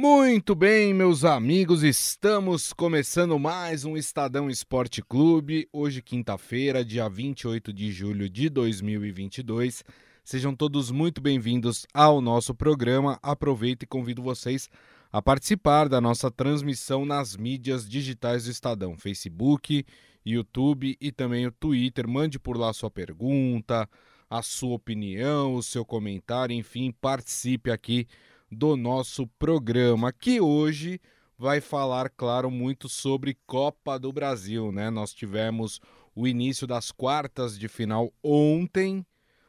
Muito 0.00 0.54
bem, 0.54 0.94
meus 0.94 1.24
amigos, 1.24 1.82
estamos 1.82 2.72
começando 2.72 3.36
mais 3.36 3.84
um 3.84 3.96
Estadão 3.96 4.48
Esporte 4.48 5.02
Clube. 5.02 5.68
Hoje, 5.72 6.00
quinta-feira, 6.00 6.84
dia 6.84 7.08
28 7.08 7.72
de 7.72 7.90
julho 7.90 8.30
de 8.30 8.48
2022. 8.48 9.82
Sejam 10.22 10.54
todos 10.54 10.92
muito 10.92 11.20
bem-vindos 11.20 11.84
ao 11.92 12.20
nosso 12.20 12.54
programa. 12.54 13.18
Aproveito 13.20 13.82
e 13.82 13.86
convido 13.88 14.22
vocês 14.22 14.70
a 15.10 15.20
participar 15.20 15.88
da 15.88 16.00
nossa 16.00 16.30
transmissão 16.30 17.04
nas 17.04 17.36
mídias 17.36 17.88
digitais 17.88 18.44
do 18.44 18.52
Estadão, 18.52 18.96
Facebook, 18.96 19.84
YouTube 20.24 20.96
e 21.00 21.10
também 21.10 21.44
o 21.44 21.50
Twitter. 21.50 22.06
Mande 22.06 22.38
por 22.38 22.56
lá 22.56 22.72
sua 22.72 22.88
pergunta, 22.88 23.90
a 24.30 24.42
sua 24.42 24.76
opinião, 24.76 25.56
o 25.56 25.62
seu 25.62 25.84
comentário, 25.84 26.54
enfim, 26.54 26.94
participe 27.00 27.68
aqui 27.68 28.06
do 28.50 28.76
nosso 28.76 29.26
programa, 29.38 30.12
que 30.12 30.40
hoje 30.40 31.00
vai 31.38 31.60
falar, 31.60 32.10
claro, 32.10 32.50
muito 32.50 32.88
sobre 32.88 33.38
Copa 33.46 33.98
do 33.98 34.12
Brasil, 34.12 34.72
né? 34.72 34.90
Nós 34.90 35.12
tivemos 35.14 35.80
o 36.14 36.26
início 36.26 36.66
das 36.66 36.90
quartas 36.90 37.56
de 37.56 37.68
final 37.68 38.12
ontem, 38.22 39.06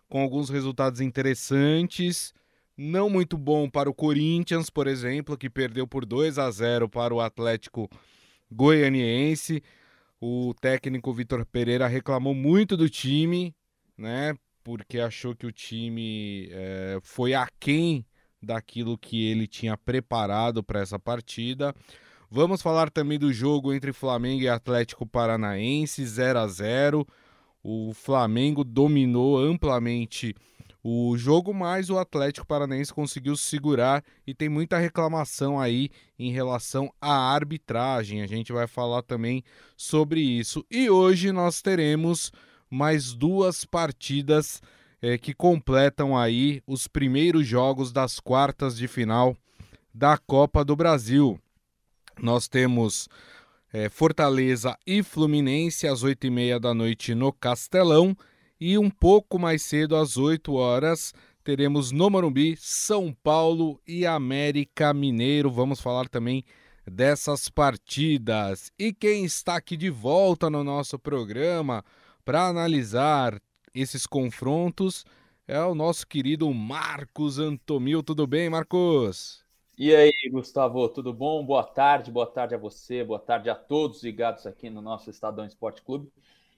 com 0.07 0.21
alguns 0.21 0.49
resultados 0.49 1.01
interessantes. 1.01 2.33
Não 2.77 3.09
muito 3.09 3.37
bom 3.37 3.69
para 3.69 3.89
o 3.89 3.93
Corinthians, 3.93 4.69
por 4.69 4.87
exemplo, 4.87 5.37
que 5.37 5.49
perdeu 5.49 5.87
por 5.87 6.05
2 6.05 6.37
a 6.37 6.49
0 6.51 6.87
para 6.87 7.13
o 7.13 7.19
Atlético 7.19 7.89
Goianiense. 8.51 9.63
O 10.21 10.53
técnico 10.61 11.13
Vitor 11.13 11.45
Pereira 11.45 11.87
reclamou 11.87 12.35
muito 12.35 12.77
do 12.77 12.89
time, 12.89 13.55
né? 13.97 14.35
Porque 14.63 14.99
achou 14.99 15.35
que 15.35 15.47
o 15.47 15.51
time 15.51 16.49
é, 16.51 16.99
foi 17.01 17.33
aquém 17.33 18.05
daquilo 18.41 18.97
que 18.97 19.25
ele 19.25 19.47
tinha 19.47 19.77
preparado 19.77 20.63
para 20.63 20.79
essa 20.79 20.99
partida. 20.99 21.73
Vamos 22.31 22.61
falar 22.61 22.89
também 22.89 23.17
do 23.17 23.33
jogo 23.33 23.73
entre 23.73 23.91
Flamengo 23.91 24.43
e 24.43 24.49
Atlético 24.49 25.05
Paranaense, 25.05 26.05
0 26.05 26.39
a 26.39 26.47
0. 26.47 27.07
O 27.63 27.93
Flamengo 27.93 28.63
dominou 28.63 29.37
amplamente 29.37 30.35
o 30.83 31.17
jogo, 31.17 31.53
mas 31.53 31.89
o 31.89 31.97
Atlético 31.97 32.47
Paranaense 32.47 32.93
conseguiu 32.93 33.35
segurar 33.35 34.03
e 34.25 34.33
tem 34.33 34.47
muita 34.47 34.77
reclamação 34.77 35.59
aí 35.59 35.89
em 36.17 36.31
relação 36.31 36.93
à 37.01 37.33
arbitragem. 37.33 38.21
A 38.21 38.27
gente 38.27 38.53
vai 38.53 38.67
falar 38.67 39.01
também 39.01 39.43
sobre 39.75 40.21
isso. 40.21 40.65
E 40.71 40.89
hoje 40.89 41.31
nós 41.31 41.61
teremos 41.61 42.31
mais 42.69 43.13
duas 43.13 43.65
partidas 43.65 44.61
é, 45.01 45.17
que 45.17 45.33
completam 45.33 46.17
aí 46.17 46.61
os 46.67 46.87
primeiros 46.87 47.47
jogos 47.47 47.91
das 47.91 48.19
quartas 48.19 48.77
de 48.77 48.87
final 48.87 49.35
da 49.93 50.17
Copa 50.17 50.63
do 50.63 50.75
Brasil. 50.75 51.39
Nós 52.21 52.47
temos 52.47 53.07
é, 53.71 53.89
Fortaleza 53.89 54.77
e 54.85 55.01
Fluminense 55.03 55.87
às 55.87 56.03
oito 56.03 56.27
e 56.27 56.29
meia 56.29 56.59
da 56.59 56.73
noite 56.73 57.15
no 57.15 57.31
Castelão 57.31 58.15
e 58.59 58.77
um 58.77 58.89
pouco 58.89 59.39
mais 59.39 59.61
cedo 59.61 59.95
às 59.95 60.17
8 60.17 60.53
horas 60.53 61.13
teremos 61.49 61.91
no 61.91 62.09
Morumbi 62.09 62.55
São 62.57 63.11
Paulo 63.23 63.81
e 63.87 64.05
América 64.05 64.93
Mineiro. 64.93 65.49
Vamos 65.49 65.79
falar 65.79 66.07
também 66.07 66.43
dessas 66.85 67.49
partidas. 67.49 68.71
E 68.77 68.93
quem 68.93 69.25
está 69.25 69.55
aqui 69.55 69.75
de 69.75 69.89
volta 69.89 70.49
no 70.49 70.63
nosso 70.63 70.99
programa 70.99 71.83
para 72.23 72.47
analisar 72.47 73.39
esses 73.73 74.05
confrontos 74.05 75.05
é 75.47 75.59
o 75.61 75.73
nosso 75.73 76.05
querido 76.07 76.53
Marcos 76.53 77.39
Antomil. 77.39 78.03
Tudo 78.03 78.27
bem, 78.27 78.49
Marcos? 78.49 79.43
E 79.77 79.95
aí, 79.95 80.11
Gustavo, 80.31 80.87
tudo 80.89 81.13
bom? 81.13 81.45
Boa 81.45 81.63
tarde, 81.63 82.11
boa 82.11 82.27
tarde 82.27 82.53
a 82.53 82.57
você, 82.57 83.03
boa 83.03 83.19
tarde 83.19 83.49
a 83.49 83.55
todos 83.55 84.03
ligados 84.03 84.45
aqui 84.45 84.69
no 84.69 84.81
nosso 84.81 85.09
Estadão 85.09 85.45
Esporte 85.45 85.81
Clube. 85.81 86.11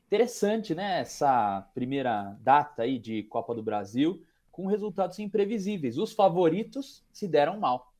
Interessante, 0.07 0.75
né? 0.75 0.99
Essa 1.01 1.61
primeira 1.73 2.35
data 2.41 2.83
aí 2.83 2.97
de 2.97 3.23
Copa 3.23 3.53
do 3.55 3.63
Brasil 3.63 4.25
com 4.51 4.65
resultados 4.65 5.19
imprevisíveis. 5.19 5.97
Os 5.97 6.11
favoritos 6.11 7.03
se 7.13 7.27
deram 7.27 7.59
mal. 7.59 7.93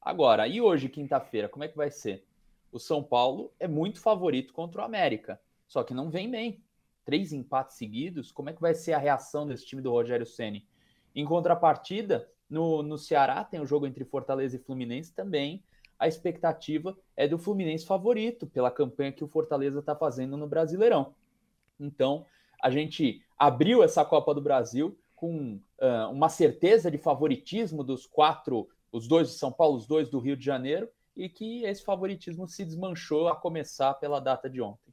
Agora, 0.00 0.48
e 0.48 0.60
hoje, 0.60 0.88
quinta-feira, 0.88 1.48
como 1.48 1.64
é 1.64 1.68
que 1.68 1.76
vai 1.76 1.90
ser? 1.90 2.24
O 2.72 2.78
São 2.78 3.02
Paulo 3.02 3.52
é 3.58 3.68
muito 3.68 4.00
favorito 4.00 4.54
contra 4.54 4.80
o 4.80 4.84
América, 4.84 5.38
só 5.66 5.82
que 5.82 5.92
não 5.92 6.08
vem 6.08 6.30
bem 6.30 6.62
três 7.10 7.32
empates 7.32 7.76
seguidos, 7.76 8.30
como 8.30 8.50
é 8.50 8.52
que 8.52 8.60
vai 8.60 8.72
ser 8.72 8.92
a 8.92 8.98
reação 8.98 9.44
desse 9.44 9.66
time 9.66 9.82
do 9.82 9.90
Rogério 9.90 10.24
Ceni? 10.24 10.64
Em 11.12 11.24
contrapartida, 11.24 12.30
no, 12.48 12.84
no 12.84 12.96
Ceará 12.96 13.42
tem 13.42 13.58
o 13.58 13.64
um 13.64 13.66
jogo 13.66 13.84
entre 13.84 14.04
Fortaleza 14.04 14.54
e 14.54 14.60
Fluminense 14.60 15.12
também. 15.12 15.60
A 15.98 16.06
expectativa 16.06 16.96
é 17.16 17.26
do 17.26 17.36
Fluminense 17.36 17.84
favorito 17.84 18.46
pela 18.46 18.70
campanha 18.70 19.10
que 19.10 19.24
o 19.24 19.26
Fortaleza 19.26 19.80
está 19.80 19.96
fazendo 19.96 20.36
no 20.36 20.46
Brasileirão. 20.46 21.12
Então, 21.80 22.24
a 22.62 22.70
gente 22.70 23.20
abriu 23.36 23.82
essa 23.82 24.04
Copa 24.04 24.32
do 24.32 24.40
Brasil 24.40 24.96
com 25.16 25.60
uh, 25.80 26.12
uma 26.12 26.28
certeza 26.28 26.92
de 26.92 26.96
favoritismo 26.96 27.82
dos 27.82 28.06
quatro, 28.06 28.68
os 28.92 29.08
dois 29.08 29.30
de 29.30 29.34
São 29.34 29.50
Paulo, 29.50 29.76
os 29.76 29.86
dois 29.88 30.08
do 30.08 30.20
Rio 30.20 30.36
de 30.36 30.44
Janeiro, 30.44 30.88
e 31.16 31.28
que 31.28 31.64
esse 31.64 31.82
favoritismo 31.82 32.46
se 32.46 32.64
desmanchou 32.64 33.26
a 33.26 33.34
começar 33.34 33.94
pela 33.94 34.20
data 34.20 34.48
de 34.48 34.62
ontem. 34.62 34.89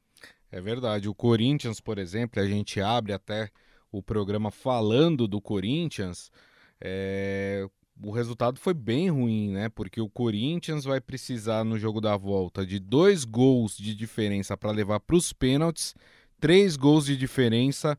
É 0.51 0.61
verdade. 0.61 1.09
O 1.09 1.15
Corinthians, 1.15 1.79
por 1.79 1.97
exemplo, 1.97 2.41
a 2.41 2.45
gente 2.47 2.79
abre 2.79 3.13
até 3.13 3.49
o 3.91 4.01
programa 4.01 4.51
falando 4.51 5.27
do 5.27 5.41
Corinthians. 5.41 6.31
É... 6.79 7.67
O 8.01 8.11
resultado 8.11 8.59
foi 8.59 8.75
bem 8.75 9.09
ruim, 9.09 9.49
né? 9.49 9.69
Porque 9.69 9.99
o 9.99 10.09
Corinthians 10.09 10.83
vai 10.83 11.01
precisar 11.01 11.63
no 11.63 11.79
jogo 11.79 11.99
da 11.99 12.15
volta 12.15 12.63
de 12.63 12.77
dois 12.77 13.25
gols 13.25 13.75
de 13.75 13.95
diferença 13.95 14.55
para 14.55 14.69
levar 14.69 14.99
para 14.99 15.15
os 15.15 15.33
pênaltis, 15.33 15.95
três 16.39 16.77
gols 16.77 17.07
de 17.07 17.17
diferença 17.17 17.97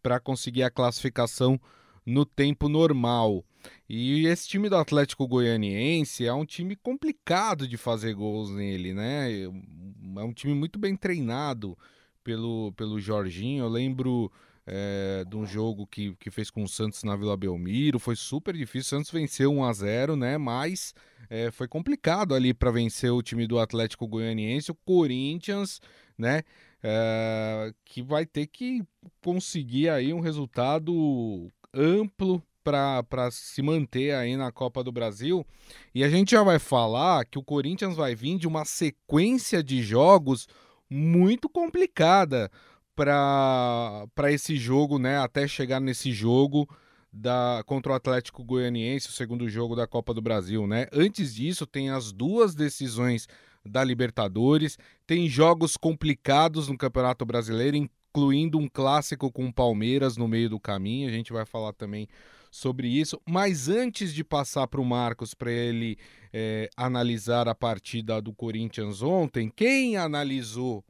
para 0.00 0.20
conseguir 0.20 0.62
a 0.62 0.70
classificação 0.70 1.60
no 2.04 2.24
tempo 2.24 2.68
normal. 2.68 3.44
E 3.88 4.26
esse 4.26 4.48
time 4.48 4.68
do 4.68 4.76
Atlético 4.76 5.26
Goianiense 5.26 6.26
é 6.26 6.32
um 6.32 6.46
time 6.46 6.76
complicado 6.76 7.66
de 7.66 7.76
fazer 7.76 8.14
gols 8.14 8.50
nele, 8.50 8.94
né? 8.94 9.42
É 9.42 10.22
um 10.22 10.32
time 10.32 10.54
muito 10.54 10.78
bem 10.78 10.96
treinado 10.96 11.76
pelo, 12.22 12.72
pelo 12.72 13.00
Jorginho. 13.00 13.64
Eu 13.64 13.68
lembro 13.68 14.30
é, 14.66 15.24
de 15.28 15.36
um 15.36 15.44
jogo 15.44 15.86
que, 15.86 16.14
que 16.16 16.30
fez 16.30 16.50
com 16.50 16.62
o 16.62 16.68
Santos 16.68 17.02
na 17.02 17.16
Vila 17.16 17.36
Belmiro. 17.36 17.98
Foi 17.98 18.16
super 18.16 18.54
difícil. 18.54 18.96
O 18.96 19.00
Santos 19.00 19.10
venceu 19.10 19.52
1 19.52 19.64
a 19.64 19.72
0 19.72 20.16
né? 20.16 20.38
Mas 20.38 20.94
é, 21.28 21.50
foi 21.50 21.66
complicado 21.66 22.34
ali 22.34 22.54
para 22.54 22.70
vencer 22.70 23.10
o 23.12 23.22
time 23.22 23.46
do 23.46 23.58
Atlético 23.58 24.06
Goianiense. 24.06 24.70
O 24.70 24.74
Corinthians, 24.74 25.80
né? 26.16 26.42
É, 26.82 27.74
que 27.84 28.02
vai 28.02 28.24
ter 28.24 28.46
que 28.46 28.82
conseguir 29.20 29.90
aí 29.90 30.14
um 30.14 30.20
resultado 30.20 31.52
amplo 31.74 32.42
para 32.62 33.30
se 33.30 33.62
manter 33.62 34.14
aí 34.14 34.36
na 34.36 34.52
Copa 34.52 34.84
do 34.84 34.92
Brasil. 34.92 35.46
E 35.94 36.04
a 36.04 36.08
gente 36.08 36.32
já 36.32 36.42
vai 36.42 36.58
falar 36.58 37.24
que 37.24 37.38
o 37.38 37.42
Corinthians 37.42 37.96
vai 37.96 38.14
vir 38.14 38.38
de 38.38 38.46
uma 38.46 38.64
sequência 38.64 39.62
de 39.62 39.82
jogos 39.82 40.46
muito 40.88 41.48
complicada 41.48 42.50
para 42.94 44.30
esse 44.30 44.56
jogo, 44.56 44.98
né? 44.98 45.18
Até 45.18 45.48
chegar 45.48 45.80
nesse 45.80 46.12
jogo 46.12 46.68
da 47.12 47.62
contra 47.66 47.92
o 47.92 47.94
Atlético 47.94 48.44
Goianiense, 48.44 49.08
o 49.08 49.12
segundo 49.12 49.48
jogo 49.48 49.74
da 49.74 49.86
Copa 49.86 50.12
do 50.12 50.20
Brasil, 50.20 50.66
né? 50.66 50.86
Antes 50.92 51.34
disso, 51.34 51.66
tem 51.66 51.90
as 51.90 52.12
duas 52.12 52.54
decisões 52.54 53.26
da 53.64 53.82
Libertadores, 53.82 54.78
tem 55.06 55.28
jogos 55.28 55.76
complicados 55.76 56.68
no 56.68 56.78
Campeonato 56.78 57.24
Brasileiro, 57.24 57.88
incluindo 58.10 58.58
um 58.58 58.68
clássico 58.68 59.30
com 59.30 59.46
o 59.46 59.52
Palmeiras 59.52 60.16
no 60.16 60.26
meio 60.26 60.50
do 60.50 60.60
caminho. 60.60 61.08
A 61.08 61.12
gente 61.12 61.32
vai 61.32 61.46
falar 61.46 61.72
também 61.72 62.08
sobre 62.50 62.88
isso. 62.88 63.20
Mas 63.24 63.68
antes 63.68 64.12
de 64.12 64.24
passar 64.24 64.66
para 64.66 64.80
o 64.80 64.84
Marcos 64.84 65.32
para 65.32 65.50
ele 65.50 65.96
é, 66.32 66.68
analisar 66.76 67.48
a 67.48 67.54
partida 67.54 68.20
do 68.20 68.32
Corinthians 68.32 69.00
ontem, 69.02 69.48
quem 69.54 69.96
analisou 69.96 70.84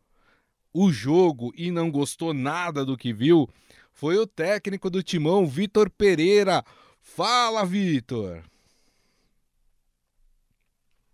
o 0.72 0.90
jogo 0.90 1.52
e 1.56 1.70
não 1.70 1.90
gostou 1.90 2.32
nada 2.32 2.84
do 2.84 2.96
que 2.96 3.12
viu 3.12 3.48
foi 3.92 4.16
o 4.16 4.26
técnico 4.26 4.88
do 4.88 5.02
Timão, 5.02 5.46
Vitor 5.46 5.90
Pereira. 5.90 6.64
Fala, 7.02 7.66
Vitor! 7.66 8.42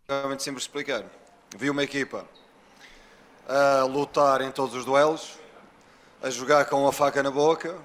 Realmente 0.08 0.44
simples 0.44 0.64
explicar. 0.64 1.04
Vi 1.58 1.68
uma 1.68 1.82
equipa 1.82 2.28
a 3.48 3.84
lutar 3.84 4.40
em 4.40 4.52
todos 4.52 4.74
os 4.74 4.84
duelos, 4.84 5.38
a 6.22 6.30
jogar 6.30 6.64
com 6.66 6.86
a 6.86 6.92
faca 6.92 7.22
na 7.22 7.30
boca, 7.30 7.76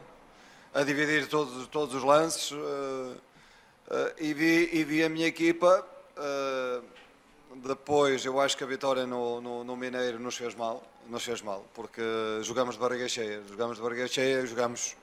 a 0.73 0.83
dividir 0.83 1.27
todos, 1.27 1.67
todos 1.67 1.95
os 1.95 2.03
lances 2.03 2.51
uh, 2.51 3.15
e, 4.17 4.33
vi, 4.33 4.69
e 4.73 4.83
vi 4.83 5.03
a 5.03 5.09
minha 5.09 5.27
equipa. 5.27 5.85
Uh, 6.17 6.83
depois, 7.55 8.23
eu 8.23 8.39
acho 8.39 8.55
que 8.55 8.63
a 8.63 8.67
vitória 8.67 9.05
no, 9.05 9.41
no, 9.41 9.63
no, 9.63 9.75
Mineiro 9.75 10.19
nos 10.19 10.37
fez 10.37 10.55
mal, 10.55 10.81
nos 11.07 11.23
fez 11.23 11.41
mal, 11.41 11.65
porque 11.73 12.01
jogamos 12.43 12.75
de 12.75 12.81
barriga 12.81 13.09
cheia, 13.09 13.41
jogamos 13.49 13.75
de 13.75 13.83
barriga 13.83 14.07
cheia, 14.07 14.45
jogamos, 14.45 14.95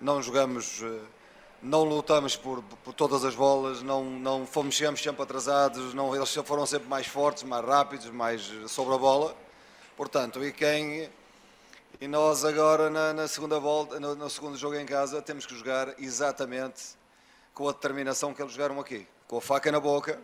não 0.00 0.20
jogamos 0.20 0.82
não 1.62 1.82
lutamos 1.82 2.36
por, 2.36 2.62
por 2.84 2.94
todas 2.94 3.24
as 3.24 3.34
bolas, 3.34 3.82
não, 3.82 4.04
não 4.04 4.46
fomos 4.46 4.76
sempre 4.76 5.10
atrasados, 5.20 5.92
não, 5.92 6.14
eles 6.14 6.32
foram 6.44 6.64
sempre 6.64 6.88
mais 6.88 7.06
fortes, 7.06 7.42
mais 7.42 7.64
rápidos, 7.64 8.10
mais 8.10 8.42
sobre 8.68 8.94
a 8.94 8.98
bola. 8.98 9.34
Portanto, 9.96 10.44
e 10.44 10.52
quem 10.52 11.10
e 12.00 12.06
nós 12.06 12.44
agora 12.44 12.88
na, 12.88 13.12
na 13.12 13.26
segunda 13.26 13.58
volta, 13.58 13.98
no, 13.98 14.14
no, 14.14 14.30
segundo 14.30 14.56
jogo 14.56 14.76
em 14.76 14.86
casa, 14.86 15.20
temos 15.20 15.44
que 15.44 15.56
jogar 15.56 15.94
exatamente 15.98 16.96
com 17.52 17.68
a 17.68 17.72
determinação 17.72 18.32
que 18.32 18.40
eles 18.40 18.52
jogaram 18.52 18.78
aqui, 18.78 19.06
com 19.26 19.38
a 19.38 19.40
faca 19.40 19.72
na 19.72 19.80
boca, 19.80 20.20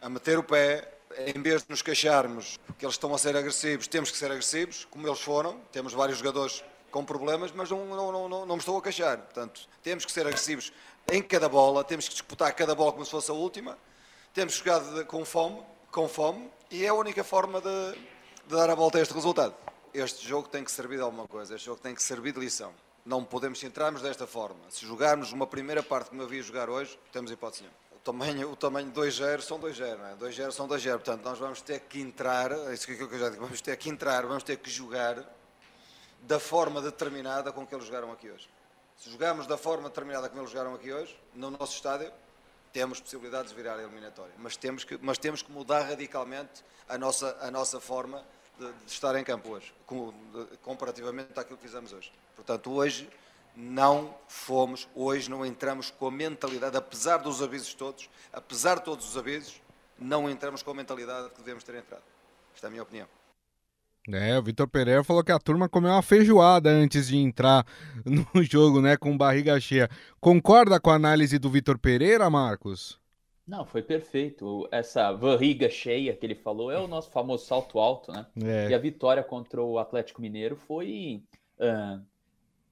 a 0.00 0.08
meter 0.08 0.38
o 0.38 0.42
pé, 0.42 0.90
em 1.18 1.40
vez 1.40 1.62
de 1.62 1.70
nos 1.70 1.82
queixarmos 1.82 2.58
que 2.78 2.84
eles 2.84 2.94
estão 2.94 3.14
a 3.14 3.18
ser 3.18 3.36
agressivos, 3.36 3.86
temos 3.86 4.10
que 4.10 4.16
ser 4.16 4.30
agressivos, 4.30 4.86
como 4.90 5.06
eles 5.06 5.20
foram. 5.20 5.60
Temos 5.70 5.92
vários 5.92 6.18
jogadores 6.18 6.64
com 6.90 7.04
problemas, 7.04 7.52
mas 7.52 7.70
não, 7.70 7.84
não, 7.84 8.28
não, 8.28 8.46
não, 8.46 8.56
me 8.56 8.58
estou 8.58 8.78
a 8.78 8.82
queixar. 8.82 9.18
Portanto, 9.18 9.68
temos 9.82 10.06
que 10.06 10.12
ser 10.12 10.26
agressivos 10.26 10.72
em 11.10 11.22
cada 11.22 11.48
bola, 11.48 11.84
temos 11.84 12.08
que 12.08 12.14
disputar 12.14 12.52
cada 12.54 12.74
bola 12.74 12.92
como 12.92 13.04
se 13.04 13.10
fosse 13.10 13.30
a 13.30 13.34
última, 13.34 13.76
temos 14.32 14.54
jogar 14.54 14.80
com 15.04 15.24
fome, 15.24 15.62
com 15.90 16.08
fome, 16.08 16.50
e 16.70 16.84
é 16.84 16.88
a 16.88 16.94
única 16.94 17.22
forma 17.22 17.60
de, 17.60 17.92
de 18.46 18.54
dar 18.54 18.70
a 18.70 18.74
volta 18.74 18.98
a 18.98 19.02
este 19.02 19.12
resultado. 19.12 19.54
Este 19.94 20.26
jogo 20.26 20.48
tem 20.48 20.64
que 20.64 20.70
servir 20.70 20.96
de 20.96 21.02
alguma 21.02 21.26
coisa, 21.26 21.54
este 21.54 21.66
jogo 21.66 21.80
tem 21.80 21.94
que 21.94 22.02
servir 22.02 22.32
de 22.32 22.40
lição. 22.40 22.72
Não 23.04 23.24
podemos 23.24 23.62
entrarmos 23.62 24.02
desta 24.02 24.26
forma. 24.26 24.60
Se 24.70 24.84
jogarmos 24.84 25.32
uma 25.32 25.46
primeira 25.46 25.82
parte 25.82 26.10
como 26.10 26.20
eu 26.20 26.28
vi 26.28 26.42
jogar 26.42 26.68
hoje, 26.68 26.98
temos 27.10 27.30
hipótese 27.30 27.62
nenhuma. 27.62 27.78
O 27.92 27.98
tamanho, 27.98 28.52
o 28.52 28.56
tamanho 28.56 28.92
2-0 28.92 29.40
são 29.40 29.58
2-0, 29.58 29.98
não 29.98 30.06
é? 30.06 30.14
2-0 30.16 30.50
são 30.52 30.68
2-0. 30.68 30.92
Portanto, 30.92 31.24
nós 31.24 31.38
vamos 31.38 31.60
ter 31.62 31.80
que 31.80 32.00
entrar, 32.00 32.52
é 32.52 32.74
isso 32.74 32.86
que 32.86 32.92
eu 32.92 33.18
já 33.18 33.28
digo, 33.28 33.42
vamos 33.42 33.60
ter 33.60 33.76
que 33.76 33.88
entrar, 33.88 34.26
vamos 34.26 34.42
ter 34.42 34.58
que 34.58 34.70
jogar 34.70 35.24
da 36.22 36.38
forma 36.38 36.80
determinada 36.82 37.52
com 37.52 37.66
que 37.66 37.74
eles 37.74 37.86
jogaram 37.86 38.12
aqui 38.12 38.30
hoje. 38.30 38.48
Se 38.96 39.10
jogarmos 39.10 39.46
da 39.46 39.56
forma 39.56 39.88
determinada 39.88 40.28
como 40.28 40.40
eles 40.40 40.50
jogaram 40.50 40.74
aqui 40.74 40.92
hoje, 40.92 41.18
no 41.34 41.50
nosso 41.50 41.74
estádio, 41.74 42.12
temos 42.72 43.00
possibilidades 43.00 43.50
de 43.50 43.56
virar 43.56 43.76
a 43.76 43.82
eliminatória. 43.82 44.34
Mas 44.38 44.56
temos 44.56 44.84
que, 44.84 44.98
mas 45.00 45.18
temos 45.18 45.42
que 45.42 45.50
mudar 45.52 45.82
radicalmente 45.82 46.64
a 46.88 46.98
nossa, 46.98 47.36
a 47.40 47.50
nossa 47.50 47.80
forma 47.80 48.18
de, 48.18 48.24
de 48.58 48.92
estar 48.92 49.14
em 49.16 49.24
campo 49.24 49.50
hoje, 49.50 49.72
com, 49.86 50.12
de, 50.32 50.56
comparativamente 50.58 51.38
àquilo 51.38 51.56
que 51.56 51.64
fizemos 51.64 51.92
hoje. 51.92 52.12
Portanto, 52.34 52.70
hoje 52.72 53.08
não 53.56 54.14
fomos, 54.28 54.88
hoje 54.94 55.30
não 55.30 55.44
entramos 55.44 55.90
com 55.90 56.06
a 56.06 56.10
mentalidade, 56.10 56.76
apesar 56.76 57.18
dos 57.18 57.42
avisos 57.42 57.74
todos, 57.74 58.08
apesar 58.32 58.76
de 58.76 58.84
todos 58.84 59.08
os 59.08 59.16
avisos, 59.16 59.60
não 59.98 60.28
entramos 60.30 60.62
com 60.62 60.70
a 60.70 60.74
mentalidade 60.74 61.30
que 61.30 61.38
devemos 61.38 61.64
ter 61.64 61.74
entrado. 61.74 62.02
Esta 62.54 62.66
é 62.66 62.68
a 62.68 62.70
minha 62.70 62.82
opinião. 62.82 63.06
É, 64.10 64.38
o 64.38 64.42
Vitor 64.42 64.66
Pereira 64.66 65.04
falou 65.04 65.22
que 65.22 65.32
a 65.32 65.38
turma 65.38 65.68
comeu 65.68 65.90
uma 65.90 66.02
feijoada 66.02 66.70
antes 66.70 67.08
de 67.08 67.18
entrar 67.18 67.66
no 68.04 68.26
jogo, 68.42 68.80
né, 68.80 68.96
com 68.96 69.16
barriga 69.16 69.60
cheia. 69.60 69.88
Concorda 70.18 70.80
com 70.80 70.90
a 70.90 70.94
análise 70.94 71.38
do 71.38 71.50
Vitor 71.50 71.78
Pereira, 71.78 72.30
Marcos? 72.30 72.98
Não, 73.48 73.64
foi 73.64 73.80
perfeito. 73.82 74.68
Essa 74.70 75.10
barriga 75.14 75.70
cheia 75.70 76.14
que 76.14 76.26
ele 76.26 76.34
falou 76.34 76.70
é 76.70 76.78
o 76.78 76.86
nosso 76.86 77.10
famoso 77.10 77.46
salto 77.46 77.78
alto, 77.78 78.12
né? 78.12 78.26
É. 78.44 78.68
E 78.68 78.74
a 78.74 78.78
vitória 78.78 79.24
contra 79.24 79.62
o 79.62 79.78
Atlético 79.78 80.20
Mineiro 80.20 80.54
foi 80.54 81.24
uh, 81.58 82.04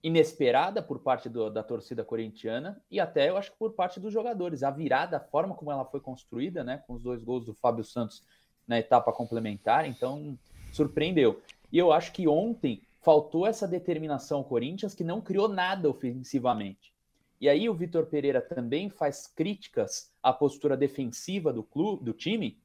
inesperada 0.03 0.83
por 0.83 0.99
parte 0.99 1.31
do, 1.31 1.49
da 1.49 1.63
torcida 1.63 2.05
corintiana 2.05 2.79
e 2.91 3.01
até 3.01 3.31
eu 3.31 3.39
acho 3.39 3.53
que 3.53 3.59
por 3.59 3.73
parte 3.73 3.99
dos 3.99 4.13
jogadores. 4.13 4.63
A 4.63 4.71
virada, 4.71 5.17
a 5.17 5.21
forma 5.21 5.55
como 5.55 5.73
ela 5.73 5.87
foi 5.87 5.99
construída, 5.99 6.63
né, 6.63 6.83
com 6.87 6.93
os 6.93 7.03
dois 7.03 7.25
gols 7.25 7.47
do 7.47 7.55
Fábio 7.55 7.83
Santos 7.83 8.23
na 8.69 8.79
etapa 8.79 9.13
complementar, 9.13 9.89
então 9.89 10.39
surpreendeu. 10.73 11.41
E 11.73 11.79
eu 11.79 11.91
acho 11.91 12.13
que 12.13 12.29
ontem 12.29 12.83
faltou 13.01 13.47
essa 13.47 13.67
determinação 13.67 14.39
ao 14.39 14.45
Corinthians 14.45 14.95
que 14.95 15.05
não 15.05 15.23
criou 15.23 15.49
nada 15.49 15.89
ofensivamente. 15.89 16.93
E 17.41 17.49
aí 17.49 17.69
o 17.69 17.75
Vitor 17.75 18.07
Pereira 18.07 18.41
também 18.41 18.89
faz 18.89 19.27
críticas 19.27 20.11
à 20.23 20.33
postura 20.33 20.77
defensiva 20.77 21.53
do 21.53 21.63
clube, 21.63 22.05
do 22.05 22.13
time, 22.13 22.59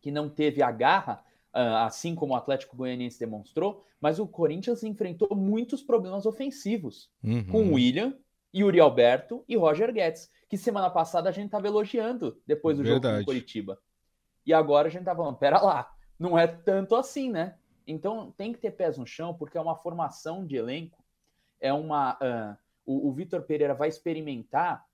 que 0.00 0.10
não 0.10 0.28
teve 0.28 0.62
a 0.62 0.70
garra, 0.70 1.24
ah, 1.52 1.84
assim 1.84 2.14
como 2.14 2.32
o 2.32 2.36
Atlético 2.36 2.76
Goianiense 2.76 3.18
demonstrou, 3.18 3.84
mas 4.00 4.18
o 4.18 4.26
Corinthians 4.26 4.82
enfrentou 4.82 5.36
muitos 5.36 5.82
problemas 5.82 6.26
ofensivos 6.26 7.10
uhum. 7.22 7.44
com 7.44 7.62
o 7.64 7.74
William, 7.74 8.16
Yuri 8.54 8.80
Alberto 8.80 9.44
e 9.48 9.56
Roger 9.56 9.92
Guedes, 9.92 10.30
que 10.48 10.56
semana 10.56 10.90
passada 10.90 11.28
a 11.28 11.32
gente 11.32 11.46
estava 11.46 11.66
elogiando 11.66 12.40
depois 12.46 12.76
do 12.76 12.82
Verdade. 12.82 13.14
jogo 13.14 13.18
com 13.18 13.24
Curitiba. 13.26 13.78
E 14.44 14.52
agora 14.52 14.88
a 14.88 14.90
gente 14.90 15.04
tá 15.04 15.14
falando, 15.14 15.36
pera 15.36 15.60
lá, 15.60 15.92
não 16.18 16.36
é 16.36 16.46
tanto 16.46 16.96
assim, 16.96 17.30
né? 17.30 17.56
Então 17.86 18.32
tem 18.36 18.52
que 18.52 18.58
ter 18.58 18.72
pés 18.72 18.98
no 18.98 19.06
chão, 19.06 19.34
porque 19.34 19.56
é 19.56 19.60
uma 19.60 19.76
formação 19.76 20.44
de 20.44 20.56
elenco, 20.56 21.02
é 21.60 21.72
uma. 21.72 22.14
Uh, 22.14 22.69
o, 22.90 23.08
o 23.08 23.12
Vitor 23.12 23.42
Pereira 23.42 23.72
vai 23.72 23.88
experimentar 23.88 24.84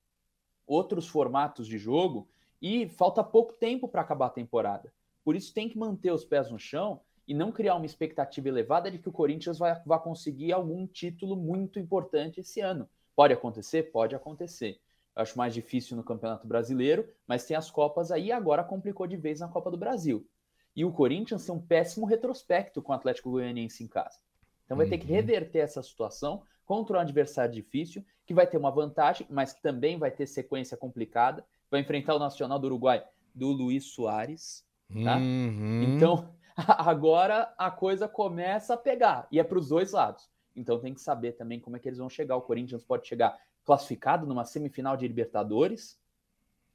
outros 0.66 1.08
formatos 1.08 1.66
de 1.66 1.78
jogo 1.78 2.28
e 2.60 2.88
falta 2.88 3.24
pouco 3.24 3.54
tempo 3.54 3.88
para 3.88 4.02
acabar 4.02 4.26
a 4.26 4.30
temporada. 4.30 4.92
Por 5.24 5.34
isso 5.34 5.54
tem 5.54 5.68
que 5.68 5.78
manter 5.78 6.12
os 6.12 6.24
pés 6.24 6.50
no 6.50 6.58
chão 6.58 7.00
e 7.26 7.32
não 7.32 7.50
criar 7.50 7.74
uma 7.74 7.86
expectativa 7.86 8.48
elevada 8.48 8.90
de 8.90 8.98
que 8.98 9.08
o 9.08 9.12
Corinthians 9.12 9.58
vai, 9.58 9.80
vai 9.84 9.98
conseguir 9.98 10.52
algum 10.52 10.86
título 10.86 11.36
muito 11.36 11.78
importante 11.78 12.40
esse 12.40 12.60
ano. 12.60 12.88
Pode 13.14 13.32
acontecer? 13.32 13.84
Pode 13.84 14.14
acontecer. 14.14 14.78
Eu 15.16 15.22
acho 15.22 15.38
mais 15.38 15.54
difícil 15.54 15.96
no 15.96 16.04
Campeonato 16.04 16.46
Brasileiro, 16.46 17.08
mas 17.26 17.46
tem 17.46 17.56
as 17.56 17.70
Copas 17.70 18.12
aí 18.12 18.26
e 18.26 18.32
agora 18.32 18.62
complicou 18.62 19.06
de 19.06 19.16
vez 19.16 19.40
na 19.40 19.48
Copa 19.48 19.70
do 19.70 19.78
Brasil. 19.78 20.28
E 20.76 20.84
o 20.84 20.92
Corinthians 20.92 21.46
tem 21.46 21.54
um 21.54 21.60
péssimo 21.60 22.04
retrospecto 22.04 22.82
com 22.82 22.92
o 22.92 22.94
Atlético 22.94 23.30
Goianiense 23.30 23.82
em 23.82 23.88
casa. 23.88 24.18
Então 24.66 24.76
vai 24.76 24.84
uhum. 24.84 24.90
ter 24.90 24.98
que 24.98 25.06
uhum. 25.06 25.14
reverter 25.14 25.60
essa 25.60 25.82
situação 25.82 26.42
contra 26.66 26.98
um 26.98 27.00
adversário 27.00 27.54
difícil, 27.54 28.04
que 28.26 28.34
vai 28.34 28.46
ter 28.46 28.58
uma 28.58 28.70
vantagem, 28.70 29.26
mas 29.30 29.54
também 29.54 29.98
vai 29.98 30.10
ter 30.10 30.26
sequência 30.26 30.76
complicada. 30.76 31.44
Vai 31.70 31.80
enfrentar 31.80 32.14
o 32.14 32.18
Nacional 32.18 32.58
do 32.58 32.66
Uruguai 32.66 33.02
do 33.34 33.48
Luiz 33.48 33.84
Soares. 33.84 34.66
Tá? 35.02 35.16
Uhum. 35.16 35.82
Então, 35.82 36.34
agora 36.56 37.54
a 37.56 37.70
coisa 37.70 38.06
começa 38.06 38.74
a 38.74 38.76
pegar. 38.76 39.26
E 39.30 39.40
é 39.40 39.44
para 39.44 39.58
os 39.58 39.68
dois 39.68 39.92
lados. 39.92 40.28
Então 40.54 40.78
tem 40.78 40.92
que 40.92 41.00
saber 41.00 41.32
também 41.32 41.60
como 41.60 41.76
é 41.76 41.78
que 41.78 41.88
eles 41.88 41.98
vão 41.98 42.10
chegar. 42.10 42.36
O 42.36 42.42
Corinthians 42.42 42.84
pode 42.84 43.06
chegar 43.06 43.38
classificado 43.64 44.26
numa 44.26 44.44
semifinal 44.44 44.96
de 44.96 45.06
Libertadores 45.08 45.98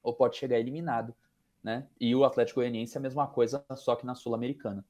ou 0.01 0.13
pode 0.13 0.37
chegar 0.37 0.59
eliminado 0.59 1.13
né? 1.63 1.87
E 1.99 2.15
o 2.15 2.23
Atlético 2.23 2.59
Goianiense 2.59 2.97
é 2.97 2.99
a 2.99 3.01
mesma 3.01 3.27
coisa, 3.27 3.63
só 3.75 3.95
que 3.95 4.05
na 4.05 4.15
Sul-Americana. 4.15 4.83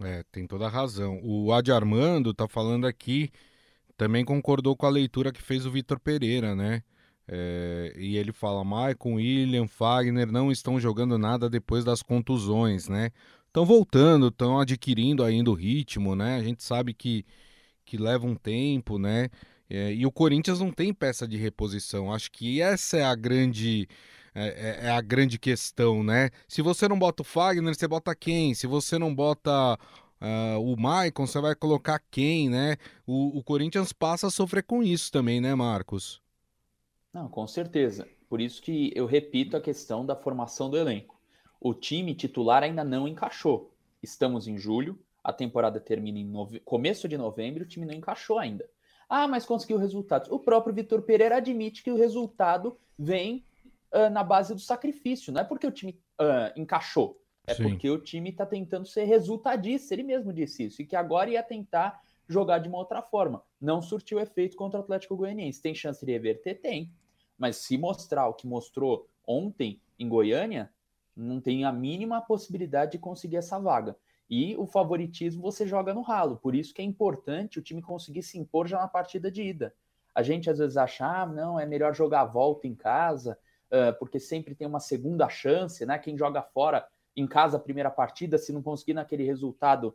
É, 0.00 0.24
tem 0.32 0.46
toda 0.46 0.66
a 0.66 0.70
razão. 0.70 1.20
O 1.22 1.52
Adi 1.52 1.70
Armando 1.70 2.34
tá 2.34 2.48
falando 2.48 2.86
aqui, 2.86 3.30
também 3.96 4.24
concordou 4.24 4.76
com 4.76 4.86
a 4.86 4.90
leitura 4.90 5.32
que 5.32 5.42
fez 5.42 5.66
o 5.66 5.70
Vitor 5.70 5.98
Pereira, 6.00 6.54
né? 6.54 6.82
É, 7.26 7.94
e 7.96 8.16
ele 8.16 8.32
fala: 8.32 8.64
Maicon, 8.64 9.14
William, 9.14 9.66
Fagner 9.66 10.30
não 10.30 10.50
estão 10.52 10.78
jogando 10.78 11.16
nada 11.18 11.48
depois 11.48 11.84
das 11.84 12.02
contusões, 12.02 12.88
né? 12.88 13.10
Estão 13.46 13.64
voltando, 13.64 14.28
estão 14.28 14.58
adquirindo 14.58 15.22
ainda 15.24 15.50
o 15.50 15.54
ritmo, 15.54 16.14
né? 16.14 16.36
A 16.36 16.42
gente 16.42 16.62
sabe 16.62 16.92
que, 16.92 17.24
que 17.84 17.96
leva 17.96 18.26
um 18.26 18.34
tempo, 18.34 18.98
né? 18.98 19.30
É, 19.70 19.94
e 19.94 20.04
o 20.04 20.12
Corinthians 20.12 20.60
não 20.60 20.70
tem 20.70 20.92
peça 20.92 21.26
de 21.26 21.36
reposição. 21.36 22.12
Acho 22.12 22.30
que 22.30 22.60
essa 22.60 22.98
é 22.98 23.04
a 23.04 23.14
grande 23.14 23.88
é, 24.34 24.46
é, 24.46 24.86
é, 24.86 24.90
a 24.90 25.00
grande 25.00 25.38
questão, 25.38 26.02
né? 26.02 26.30
Se 26.48 26.60
você 26.60 26.88
não 26.88 26.98
bota 26.98 27.22
o 27.22 27.24
Fagner, 27.24 27.74
você 27.74 27.86
bota 27.86 28.14
quem? 28.16 28.52
Se 28.52 28.66
você 28.66 28.98
não 28.98 29.14
bota 29.14 29.78
uh, 30.24 30.60
o 30.60 30.80
Maicon, 30.80 31.26
você 31.26 31.40
vai 31.40 31.54
colocar 31.54 32.02
quem, 32.10 32.48
né? 32.48 32.76
O, 33.06 33.38
o 33.38 33.44
Corinthians 33.44 33.92
passa 33.92 34.28
a 34.28 34.30
sofrer 34.30 34.62
com 34.62 34.82
isso 34.82 35.12
também, 35.12 35.40
né, 35.40 35.54
Marcos? 35.54 36.22
Não, 37.12 37.28
com 37.28 37.46
certeza. 37.46 38.08
Por 38.28 38.40
isso 38.40 38.60
que 38.62 38.90
eu 38.94 39.06
repito 39.06 39.56
a 39.56 39.60
questão 39.60 40.04
da 40.04 40.16
formação 40.16 40.68
do 40.68 40.76
elenco. 40.76 41.20
O 41.60 41.72
time 41.72 42.14
titular 42.14 42.62
ainda 42.62 42.82
não 42.82 43.06
encaixou. 43.06 43.72
Estamos 44.02 44.48
em 44.48 44.58
julho, 44.58 44.98
a 45.22 45.32
temporada 45.32 45.80
termina 45.80 46.18
em 46.18 46.24
nove... 46.24 46.60
começo 46.60 47.08
de 47.08 47.16
novembro, 47.16 47.62
o 47.62 47.66
time 47.66 47.86
não 47.86 47.94
encaixou 47.94 48.38
ainda. 48.38 48.68
Ah, 49.08 49.28
mas 49.28 49.46
conseguiu 49.46 49.78
resultados. 49.78 50.30
O 50.30 50.38
próprio 50.38 50.74
Vitor 50.74 51.02
Pereira 51.02 51.36
admite 51.36 51.82
que 51.82 51.90
o 51.90 51.96
resultado 51.96 52.76
vem 52.98 53.44
uh, 53.92 54.10
na 54.10 54.24
base 54.24 54.54
do 54.54 54.60
sacrifício. 54.60 55.32
Não 55.32 55.40
é 55.40 55.44
porque 55.44 55.66
o 55.66 55.70
time 55.70 55.98
uh, 56.20 56.58
encaixou, 56.60 57.20
é 57.46 57.54
Sim. 57.54 57.62
porque 57.64 57.90
o 57.90 57.98
time 57.98 58.30
está 58.30 58.46
tentando 58.46 58.86
ser 58.86 59.04
resultadista. 59.04 59.94
Ele 59.94 60.02
mesmo 60.02 60.32
disse 60.32 60.64
isso, 60.64 60.80
e 60.80 60.86
que 60.86 60.96
agora 60.96 61.30
ia 61.30 61.42
tentar 61.42 62.00
jogar 62.26 62.58
de 62.58 62.68
uma 62.68 62.78
outra 62.78 63.02
forma. 63.02 63.42
Não 63.60 63.82
surtiu 63.82 64.18
efeito 64.18 64.56
contra 64.56 64.80
o 64.80 64.82
Atlético 64.82 65.16
Goianiense. 65.16 65.60
Tem 65.60 65.74
chance 65.74 66.04
de 66.04 66.12
reverter? 66.12 66.60
Tem. 66.60 66.90
Mas 67.36 67.56
se 67.56 67.76
mostrar 67.76 68.28
o 68.28 68.34
que 68.34 68.46
mostrou 68.46 69.08
ontem 69.26 69.80
em 69.98 70.08
Goiânia, 70.08 70.72
não 71.14 71.40
tem 71.40 71.64
a 71.64 71.72
mínima 71.72 72.20
possibilidade 72.20 72.92
de 72.92 72.98
conseguir 72.98 73.36
essa 73.36 73.58
vaga. 73.58 73.96
E 74.28 74.56
o 74.56 74.66
favoritismo 74.66 75.42
você 75.42 75.66
joga 75.66 75.92
no 75.92 76.00
ralo. 76.00 76.38
Por 76.38 76.54
isso 76.54 76.72
que 76.72 76.80
é 76.80 76.84
importante 76.84 77.58
o 77.58 77.62
time 77.62 77.82
conseguir 77.82 78.22
se 78.22 78.38
impor 78.38 78.66
já 78.66 78.78
na 78.78 78.88
partida 78.88 79.30
de 79.30 79.42
ida. 79.42 79.74
A 80.14 80.22
gente 80.22 80.48
às 80.48 80.58
vezes 80.58 80.76
acha, 80.76 81.04
ah, 81.04 81.26
não, 81.26 81.60
é 81.60 81.66
melhor 81.66 81.94
jogar 81.94 82.22
a 82.22 82.24
volta 82.24 82.66
em 82.66 82.74
casa, 82.74 83.38
porque 83.98 84.18
sempre 84.18 84.54
tem 84.54 84.66
uma 84.66 84.80
segunda 84.80 85.28
chance, 85.28 85.84
né? 85.84 85.98
Quem 85.98 86.16
joga 86.16 86.40
fora 86.40 86.86
em 87.16 87.26
casa 87.26 87.56
a 87.56 87.60
primeira 87.60 87.90
partida, 87.90 88.38
se 88.38 88.52
não 88.52 88.62
conseguir 88.62 88.94
naquele 88.94 89.24
resultado, 89.24 89.94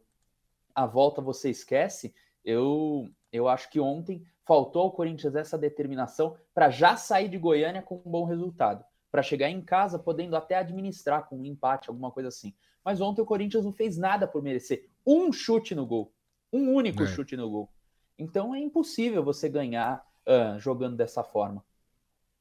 a 0.73 0.85
volta 0.85 1.21
você 1.21 1.49
esquece. 1.49 2.13
Eu, 2.43 3.09
eu 3.31 3.47
acho 3.47 3.69
que 3.69 3.79
ontem 3.79 4.23
faltou 4.45 4.83
ao 4.83 4.91
Corinthians 4.91 5.35
essa 5.35 5.57
determinação 5.57 6.35
para 6.53 6.69
já 6.69 6.95
sair 6.95 7.29
de 7.29 7.38
Goiânia 7.38 7.81
com 7.81 8.01
um 8.03 8.09
bom 8.09 8.25
resultado, 8.25 8.83
para 9.11 9.21
chegar 9.21 9.49
em 9.49 9.61
casa 9.61 9.99
podendo 9.99 10.35
até 10.35 10.55
administrar 10.55 11.27
com 11.27 11.38
um 11.38 11.45
empate, 11.45 11.89
alguma 11.89 12.11
coisa 12.11 12.29
assim. 12.29 12.53
Mas 12.83 13.01
ontem 13.01 13.21
o 13.21 13.25
Corinthians 13.25 13.65
não 13.65 13.73
fez 13.73 13.97
nada 13.97 14.27
por 14.27 14.41
merecer 14.41 14.88
um 15.05 15.31
chute 15.31 15.75
no 15.75 15.85
gol, 15.85 16.11
um 16.51 16.73
único 16.73 17.03
é. 17.03 17.07
chute 17.07 17.35
no 17.35 17.49
gol. 17.49 17.69
Então 18.17 18.55
é 18.55 18.59
impossível 18.59 19.23
você 19.23 19.47
ganhar 19.47 20.05
uh, 20.25 20.59
jogando 20.59 20.95
dessa 20.95 21.23
forma. 21.23 21.63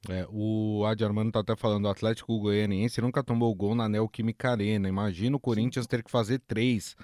É, 0.09 0.27
o 0.31 0.85
Adi 0.87 1.05
Armando 1.05 1.33
tá 1.33 1.41
até 1.41 1.57
falando, 1.57 1.87
o 1.87 1.89
Atlético 1.89 2.39
Goianiense 2.39 3.01
nunca 3.01 3.25
tomou 3.25 3.55
gol 3.55 3.75
na 3.75 3.89
Neoquímica 3.89 4.51
Arena. 4.51 4.89
Imagina 4.89 5.37
o 5.37 5.41
Corinthians 5.41 5.87
ter 5.87 6.05
que 6.05 6.11
fazer 6.11 6.39
três. 6.47 6.95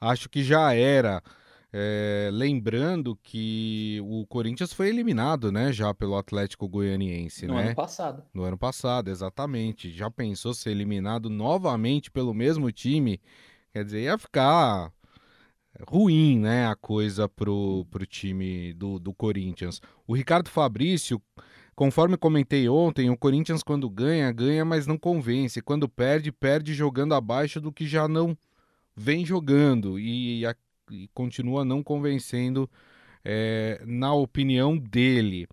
Acho 0.00 0.28
que 0.28 0.42
já 0.42 0.72
era. 0.72 1.22
É, 1.70 2.30
lembrando 2.32 3.14
que 3.22 4.00
o 4.02 4.26
Corinthians 4.26 4.72
foi 4.72 4.88
eliminado, 4.88 5.52
né, 5.52 5.70
já 5.70 5.92
pelo 5.92 6.16
Atlético 6.16 6.66
Goianiense, 6.66 7.46
no 7.46 7.54
né? 7.54 7.60
No 7.60 7.66
ano 7.66 7.76
passado. 7.76 8.22
No 8.32 8.42
ano 8.44 8.56
passado, 8.56 9.08
exatamente. 9.08 9.90
Já 9.90 10.10
pensou 10.10 10.54
ser 10.54 10.70
eliminado 10.70 11.28
novamente 11.28 12.10
pelo 12.10 12.32
mesmo 12.32 12.72
time? 12.72 13.20
Quer 13.70 13.84
dizer, 13.84 14.02
ia 14.04 14.16
ficar 14.16 14.90
ruim, 15.86 16.38
né, 16.38 16.66
a 16.66 16.74
coisa 16.74 17.28
pro, 17.28 17.84
pro 17.90 18.06
time 18.06 18.72
do, 18.72 18.98
do 18.98 19.12
Corinthians. 19.12 19.80
O 20.06 20.14
Ricardo 20.14 20.48
Fabrício 20.48 21.20
Conforme 21.78 22.16
comentei 22.16 22.68
ontem, 22.68 23.08
o 23.08 23.16
Corinthians 23.16 23.62
quando 23.62 23.88
ganha, 23.88 24.32
ganha, 24.32 24.64
mas 24.64 24.84
não 24.84 24.98
convence. 24.98 25.62
Quando 25.62 25.88
perde, 25.88 26.32
perde 26.32 26.74
jogando 26.74 27.14
abaixo 27.14 27.60
do 27.60 27.70
que 27.70 27.86
já 27.86 28.08
não 28.08 28.36
vem 28.96 29.24
jogando 29.24 29.96
e, 29.96 30.44
a, 30.44 30.56
e 30.90 31.08
continua 31.14 31.64
não 31.64 31.80
convencendo, 31.80 32.68
é, 33.24 33.80
na 33.86 34.12
opinião 34.12 34.76
dele. 34.76 35.46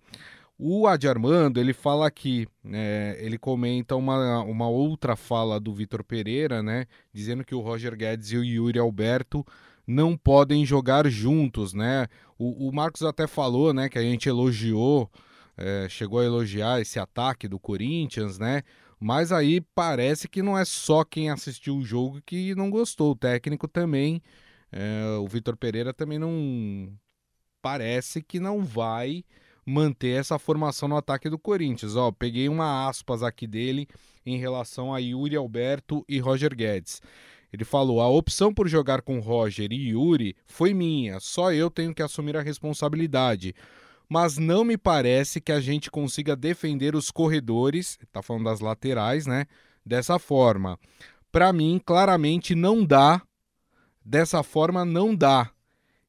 O 0.58 0.88
Adi 0.88 1.06
Armando, 1.06 1.60
ele 1.60 1.72
fala 1.72 2.08
aqui, 2.08 2.48
é, 2.72 3.16
ele 3.20 3.38
comenta 3.38 3.94
uma, 3.94 4.42
uma 4.42 4.68
outra 4.68 5.14
fala 5.14 5.60
do 5.60 5.72
Vitor 5.72 6.02
Pereira, 6.02 6.60
né, 6.60 6.86
dizendo 7.12 7.44
que 7.44 7.54
o 7.54 7.60
Roger 7.60 7.94
Guedes 7.94 8.32
e 8.32 8.36
o 8.36 8.42
Yuri 8.42 8.80
Alberto 8.80 9.46
não 9.86 10.16
podem 10.16 10.66
jogar 10.66 11.08
juntos, 11.08 11.72
né? 11.72 12.08
O, 12.36 12.68
o 12.68 12.72
Marcos 12.74 13.04
até 13.04 13.28
falou, 13.28 13.72
né, 13.72 13.88
que 13.88 13.96
a 13.96 14.02
gente 14.02 14.28
elogiou 14.28 15.08
é, 15.56 15.88
chegou 15.88 16.20
a 16.20 16.24
elogiar 16.24 16.80
esse 16.80 16.98
ataque 16.98 17.48
do 17.48 17.58
Corinthians, 17.58 18.38
né? 18.38 18.62
Mas 18.98 19.32
aí 19.32 19.60
parece 19.74 20.28
que 20.28 20.42
não 20.42 20.58
é 20.58 20.64
só 20.64 21.04
quem 21.04 21.30
assistiu 21.30 21.76
o 21.76 21.84
jogo 21.84 22.20
que 22.24 22.54
não 22.54 22.70
gostou. 22.70 23.12
O 23.12 23.16
técnico 23.16 23.68
também, 23.68 24.22
é, 24.72 25.16
o 25.20 25.26
Vitor 25.26 25.56
Pereira 25.56 25.92
também 25.92 26.18
não. 26.18 26.92
Parece 27.60 28.22
que 28.22 28.38
não 28.38 28.64
vai 28.64 29.24
manter 29.66 30.20
essa 30.20 30.38
formação 30.38 30.88
no 30.88 30.96
ataque 30.96 31.28
do 31.28 31.38
Corinthians. 31.38 31.96
Ó, 31.96 32.12
peguei 32.12 32.48
uma 32.48 32.88
aspas 32.88 33.22
aqui 33.22 33.46
dele 33.46 33.88
em 34.24 34.38
relação 34.38 34.94
a 34.94 34.98
Yuri 34.98 35.36
Alberto 35.36 36.04
e 36.08 36.18
Roger 36.20 36.54
Guedes. 36.54 37.02
Ele 37.52 37.64
falou: 37.64 38.00
a 38.00 38.08
opção 38.08 38.52
por 38.52 38.68
jogar 38.68 39.02
com 39.02 39.18
Roger 39.18 39.72
e 39.72 39.90
Yuri 39.90 40.36
foi 40.46 40.72
minha, 40.72 41.20
só 41.20 41.52
eu 41.52 41.70
tenho 41.70 41.94
que 41.94 42.02
assumir 42.02 42.36
a 42.36 42.42
responsabilidade 42.42 43.54
mas 44.08 44.38
não 44.38 44.64
me 44.64 44.76
parece 44.76 45.40
que 45.40 45.52
a 45.52 45.60
gente 45.60 45.90
consiga 45.90 46.36
defender 46.36 46.94
os 46.94 47.10
corredores, 47.10 47.98
está 48.02 48.22
falando 48.22 48.44
das 48.44 48.60
laterais, 48.60 49.26
né? 49.26 49.46
Dessa 49.84 50.18
forma. 50.18 50.78
Para 51.32 51.52
mim, 51.52 51.80
claramente 51.84 52.54
não 52.54 52.84
dá. 52.84 53.22
Dessa 54.04 54.42
forma, 54.42 54.84
não 54.84 55.14
dá. 55.14 55.50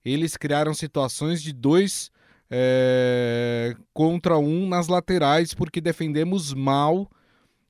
Eles 0.05 0.37
criaram 0.37 0.73
situações 0.73 1.41
de 1.41 1.51
dois 1.51 2.11
é, 2.49 3.75
contra 3.93 4.37
um 4.37 4.67
nas 4.67 4.87
laterais 4.87 5.53
porque 5.53 5.81
defendemos 5.81 6.53
mal, 6.53 7.09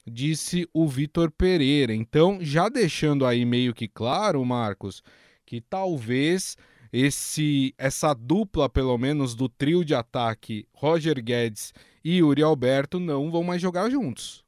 disse 0.05 0.67
o 0.73 0.87
Vitor 0.87 1.31
Pereira. 1.31 1.93
Então, 1.93 2.37
já 2.41 2.69
deixando 2.69 3.25
aí 3.25 3.43
meio 3.45 3.73
que 3.73 3.87
claro, 3.87 4.43
Marcos, 4.45 5.01
que 5.45 5.61
talvez 5.61 6.57
esse 6.91 7.73
essa 7.77 8.13
dupla, 8.13 8.69
pelo 8.69 8.97
menos, 8.97 9.35
do 9.35 9.47
trio 9.49 9.83
de 9.83 9.95
ataque, 9.95 10.67
Roger 10.73 11.23
Guedes 11.23 11.73
e 12.03 12.17
Yuri 12.17 12.43
Alberto, 12.43 12.99
não 12.99 13.31
vão 13.31 13.43
mais 13.43 13.61
jogar 13.61 13.89
juntos. 13.89 14.45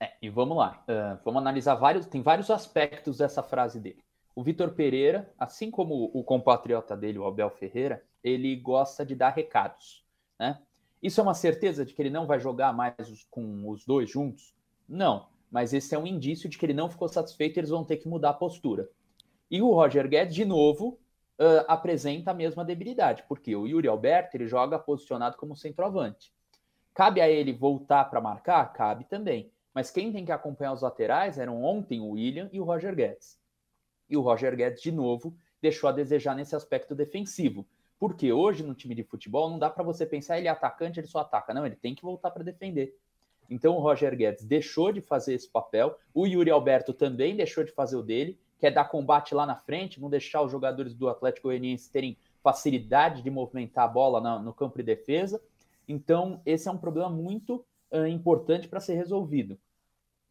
É, 0.00 0.12
e 0.22 0.28
vamos 0.28 0.56
lá, 0.56 0.84
uh, 0.88 1.18
vamos 1.24 1.40
analisar 1.40 1.74
vários, 1.74 2.06
tem 2.06 2.22
vários 2.22 2.50
aspectos 2.50 3.18
dessa 3.18 3.42
frase 3.42 3.80
dele. 3.80 3.98
O 4.34 4.42
Vitor 4.44 4.70
Pereira, 4.70 5.28
assim 5.36 5.70
como 5.70 6.10
o 6.14 6.22
compatriota 6.22 6.96
dele, 6.96 7.18
o 7.18 7.26
Abel 7.26 7.50
Ferreira, 7.50 8.04
ele 8.22 8.54
gosta 8.54 9.04
de 9.04 9.16
dar 9.16 9.30
recados, 9.30 10.04
né? 10.38 10.60
Isso 11.02 11.20
é 11.20 11.22
uma 11.22 11.34
certeza 11.34 11.84
de 11.84 11.92
que 11.94 12.02
ele 12.02 12.10
não 12.10 12.26
vai 12.26 12.38
jogar 12.38 12.72
mais 12.72 12.94
com 13.30 13.68
os 13.68 13.84
dois 13.84 14.10
juntos? 14.10 14.54
Não, 14.88 15.26
mas 15.50 15.72
esse 15.72 15.94
é 15.94 15.98
um 15.98 16.06
indício 16.06 16.48
de 16.48 16.58
que 16.58 16.66
ele 16.66 16.74
não 16.74 16.90
ficou 16.90 17.08
satisfeito 17.08 17.56
e 17.56 17.60
eles 17.60 17.70
vão 17.70 17.84
ter 17.84 17.96
que 17.96 18.08
mudar 18.08 18.30
a 18.30 18.34
postura. 18.34 18.88
E 19.50 19.62
o 19.62 19.72
Roger 19.72 20.08
Guedes, 20.08 20.34
de 20.34 20.44
novo, 20.44 20.98
uh, 21.38 21.64
apresenta 21.66 22.32
a 22.32 22.34
mesma 22.34 22.64
debilidade, 22.64 23.24
porque 23.28 23.54
o 23.54 23.66
Yuri 23.66 23.88
Alberto 23.88 24.36
ele 24.36 24.46
joga 24.46 24.78
posicionado 24.78 25.36
como 25.36 25.56
centroavante. 25.56 26.32
Cabe 26.94 27.20
a 27.20 27.28
ele 27.28 27.52
voltar 27.52 28.04
para 28.06 28.20
marcar? 28.20 28.72
Cabe 28.72 29.04
também. 29.04 29.50
Mas 29.72 29.90
quem 29.90 30.12
tem 30.12 30.24
que 30.24 30.32
acompanhar 30.32 30.72
os 30.72 30.82
laterais 30.82 31.38
eram 31.38 31.62
ontem 31.62 32.00
o 32.00 32.10
William 32.10 32.50
e 32.52 32.60
o 32.60 32.64
Roger 32.64 32.94
Guedes. 32.94 33.38
E 34.10 34.16
o 34.16 34.20
Roger 34.20 34.56
Guedes, 34.56 34.82
de 34.82 34.90
novo, 34.90 35.36
deixou 35.62 35.88
a 35.88 35.92
desejar 35.92 36.34
nesse 36.34 36.56
aspecto 36.56 36.94
defensivo. 36.94 37.66
Porque 37.98 38.32
hoje 38.32 38.62
no 38.62 38.74
time 38.74 38.94
de 38.94 39.02
futebol 39.02 39.48
não 39.48 39.58
dá 39.58 39.70
para 39.70 39.84
você 39.84 40.06
pensar 40.06 40.38
ele 40.38 40.48
é 40.48 40.50
atacante, 40.50 40.98
ele 40.98 41.06
só 41.06 41.20
ataca. 41.20 41.54
Não, 41.54 41.64
ele 41.64 41.76
tem 41.76 41.94
que 41.94 42.02
voltar 42.02 42.30
para 42.30 42.42
defender. 42.42 42.96
Então 43.50 43.76
o 43.76 43.80
Roger 43.80 44.16
Guedes 44.16 44.44
deixou 44.44 44.92
de 44.92 45.00
fazer 45.00 45.34
esse 45.34 45.48
papel, 45.48 45.96
o 46.12 46.26
Yuri 46.26 46.50
Alberto 46.50 46.92
também 46.92 47.34
deixou 47.34 47.64
de 47.64 47.72
fazer 47.72 47.96
o 47.96 48.02
dele, 48.02 48.38
quer 48.58 48.70
dar 48.70 48.84
combate 48.84 49.34
lá 49.34 49.46
na 49.46 49.56
frente, 49.56 50.00
não 50.00 50.10
deixar 50.10 50.42
os 50.42 50.50
jogadores 50.50 50.94
do 50.94 51.08
Atlético 51.08 51.48
Goianiense 51.48 51.90
terem 51.90 52.16
facilidade 52.42 53.22
de 53.22 53.30
movimentar 53.30 53.84
a 53.84 53.88
bola 53.88 54.20
no, 54.20 54.44
no 54.44 54.54
campo 54.54 54.76
de 54.78 54.82
defesa. 54.82 55.40
Então, 55.86 56.40
esse 56.44 56.68
é 56.68 56.72
um 56.72 56.78
problema 56.78 57.08
muito 57.08 57.64
uh, 57.90 58.06
importante 58.06 58.68
para 58.68 58.80
ser 58.80 58.94
resolvido. 58.94 59.58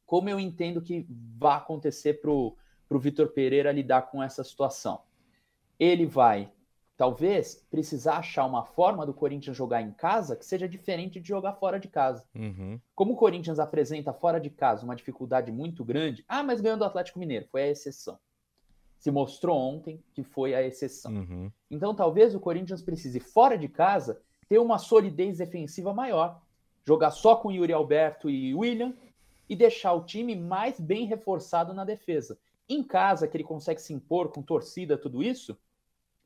Como 0.05 0.29
eu 0.29 0.39
entendo 0.39 0.81
que 0.81 1.05
vai 1.37 1.57
acontecer 1.57 2.21
para 2.21 2.31
o 2.31 2.55
Vitor 2.91 3.29
Pereira 3.29 3.71
lidar 3.71 4.03
com 4.03 4.23
essa 4.23 4.43
situação? 4.43 5.01
Ele 5.79 6.05
vai 6.05 6.51
talvez 6.97 7.63
precisar 7.69 8.17
achar 8.17 8.45
uma 8.45 8.65
forma 8.65 9.05
do 9.05 9.13
Corinthians 9.13 9.55
jogar 9.55 9.83
em 9.83 9.91
casa 9.91 10.35
que 10.35 10.43
seja 10.43 10.67
diferente 10.67 11.19
de 11.19 11.27
jogar 11.27 11.53
fora 11.53 11.79
de 11.79 11.87
casa. 11.87 12.25
Uhum. 12.35 12.81
Como 12.95 13.13
o 13.13 13.15
Corinthians 13.15 13.59
apresenta 13.59 14.11
fora 14.11 14.39
de 14.39 14.49
casa 14.49 14.83
uma 14.83 14.95
dificuldade 14.95 15.51
muito 15.51 15.85
grande, 15.85 16.25
ah, 16.27 16.41
mas 16.41 16.59
ganhou 16.59 16.77
do 16.77 16.83
Atlético 16.83 17.19
Mineiro, 17.19 17.47
foi 17.51 17.61
a 17.61 17.67
exceção. 17.67 18.17
Se 18.97 19.11
mostrou 19.11 19.55
ontem 19.55 20.03
que 20.11 20.23
foi 20.23 20.55
a 20.55 20.63
exceção. 20.63 21.13
Uhum. 21.13 21.51
Então 21.69 21.93
talvez 21.93 22.33
o 22.33 22.39
Corinthians 22.39 22.81
precise, 22.81 23.19
fora 23.19 23.55
de 23.55 23.67
casa, 23.67 24.19
ter 24.49 24.57
uma 24.57 24.79
solidez 24.79 25.37
defensiva 25.37 25.93
maior. 25.93 26.41
Jogar 26.83 27.11
só 27.11 27.35
com 27.35 27.51
Yuri 27.51 27.73
Alberto 27.73 28.27
e 28.27 28.55
William 28.55 28.95
e 29.47 29.55
deixar 29.55 29.93
o 29.93 30.03
time 30.03 30.35
mais 30.35 30.79
bem 30.79 31.05
reforçado 31.05 31.73
na 31.75 31.85
defesa. 31.85 32.39
Em 32.67 32.83
casa, 32.83 33.27
que 33.27 33.37
ele 33.37 33.43
consegue 33.43 33.81
se 33.81 33.93
impor 33.93 34.29
com 34.29 34.41
torcida, 34.41 34.97
tudo 34.97 35.21
isso, 35.21 35.57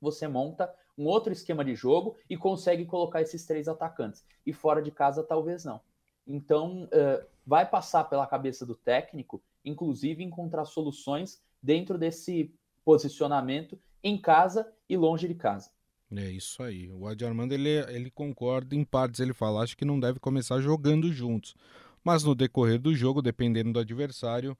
você 0.01 0.27
monta 0.27 0.73
um 0.97 1.05
outro 1.05 1.31
esquema 1.31 1.63
de 1.63 1.75
jogo 1.75 2.15
e 2.29 2.35
consegue 2.35 2.85
colocar 2.85 3.21
esses 3.21 3.45
três 3.45 3.67
atacantes. 3.67 4.25
E 4.45 4.51
fora 4.51 4.81
de 4.81 4.91
casa, 4.91 5.23
talvez 5.23 5.63
não. 5.63 5.79
Então, 6.27 6.83
uh, 6.85 7.25
vai 7.45 7.67
passar 7.67 8.05
pela 8.05 8.27
cabeça 8.27 8.65
do 8.65 8.75
técnico, 8.75 9.41
inclusive, 9.63 10.23
encontrar 10.23 10.65
soluções 10.65 11.41
dentro 11.61 11.97
desse 11.97 12.53
posicionamento 12.83 13.79
em 14.03 14.19
casa 14.19 14.71
e 14.89 14.97
longe 14.97 15.27
de 15.27 15.35
casa. 15.35 15.69
É 16.15 16.29
isso 16.29 16.61
aí. 16.61 16.91
O 16.91 17.07
Adi 17.07 17.25
Armando 17.25 17.53
ele, 17.53 17.69
ele 17.69 18.11
concorda 18.11 18.75
em 18.75 18.83
partes. 18.83 19.19
Ele 19.19 19.33
fala, 19.33 19.63
acho 19.63 19.77
que 19.77 19.85
não 19.85 19.99
deve 19.99 20.19
começar 20.19 20.59
jogando 20.59 21.11
juntos. 21.11 21.55
Mas 22.03 22.23
no 22.23 22.35
decorrer 22.35 22.79
do 22.79 22.93
jogo, 22.93 23.21
dependendo 23.21 23.71
do 23.71 23.79
adversário, 23.79 24.57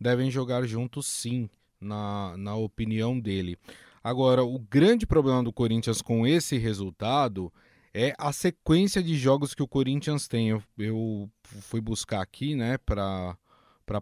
devem 0.00 0.30
jogar 0.30 0.64
juntos 0.64 1.06
sim, 1.06 1.50
na, 1.80 2.36
na 2.36 2.54
opinião 2.54 3.18
dele. 3.18 3.58
Agora, 4.04 4.44
o 4.44 4.58
grande 4.58 5.06
problema 5.06 5.42
do 5.42 5.50
Corinthians 5.50 6.02
com 6.02 6.26
esse 6.26 6.58
resultado 6.58 7.50
é 7.94 8.12
a 8.18 8.34
sequência 8.34 9.02
de 9.02 9.16
jogos 9.16 9.54
que 9.54 9.62
o 9.62 9.68
Corinthians 9.68 10.28
tem. 10.28 10.50
Eu, 10.50 10.62
eu 10.76 11.30
fui 11.42 11.80
buscar 11.80 12.20
aqui, 12.20 12.54
né, 12.54 12.76
para 12.76 13.38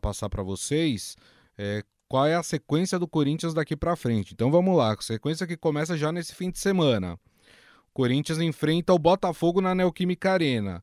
passar 0.00 0.28
para 0.28 0.42
vocês 0.42 1.16
é, 1.56 1.84
qual 2.08 2.26
é 2.26 2.34
a 2.34 2.42
sequência 2.42 2.98
do 2.98 3.06
Corinthians 3.06 3.54
daqui 3.54 3.76
para 3.76 3.94
frente. 3.94 4.34
Então 4.34 4.50
vamos 4.50 4.76
lá, 4.76 4.96
sequência 5.00 5.46
que 5.46 5.56
começa 5.56 5.96
já 5.96 6.10
nesse 6.10 6.34
fim 6.34 6.50
de 6.50 6.58
semana. 6.58 7.14
O 7.90 7.94
Corinthians 7.94 8.40
enfrenta 8.40 8.92
o 8.92 8.98
Botafogo 8.98 9.60
na 9.60 9.72
Neoquímica 9.72 10.32
Arena. 10.32 10.82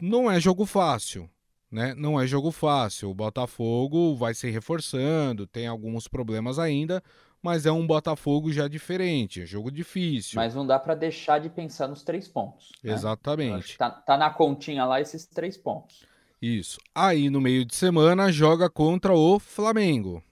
Não 0.00 0.28
é 0.28 0.40
jogo 0.40 0.66
fácil, 0.66 1.30
né? 1.70 1.94
Não 1.94 2.20
é 2.20 2.26
jogo 2.26 2.50
fácil. 2.50 3.10
O 3.10 3.14
Botafogo 3.14 4.16
vai 4.16 4.34
se 4.34 4.50
reforçando, 4.50 5.46
tem 5.46 5.66
alguns 5.66 6.08
problemas 6.08 6.58
ainda, 6.58 7.02
mas 7.42 7.66
é 7.66 7.72
um 7.72 7.86
Botafogo 7.86 8.52
já 8.52 8.68
diferente, 8.68 9.42
é 9.42 9.46
jogo 9.46 9.70
difícil. 9.70 10.36
Mas 10.36 10.54
não 10.54 10.66
dá 10.66 10.78
para 10.78 10.94
deixar 10.94 11.38
de 11.38 11.48
pensar 11.48 11.88
nos 11.88 12.02
três 12.02 12.28
pontos. 12.28 12.72
Né? 12.82 12.92
Exatamente. 12.92 13.78
Tá, 13.78 13.90
tá 13.90 14.16
na 14.16 14.30
continha 14.30 14.84
lá 14.84 15.00
esses 15.00 15.26
três 15.26 15.56
pontos. 15.56 16.04
Isso. 16.40 16.78
Aí 16.94 17.28
no 17.30 17.40
meio 17.40 17.64
de 17.64 17.74
semana 17.74 18.30
joga 18.32 18.68
contra 18.68 19.14
o 19.14 19.38
Flamengo 19.38 20.22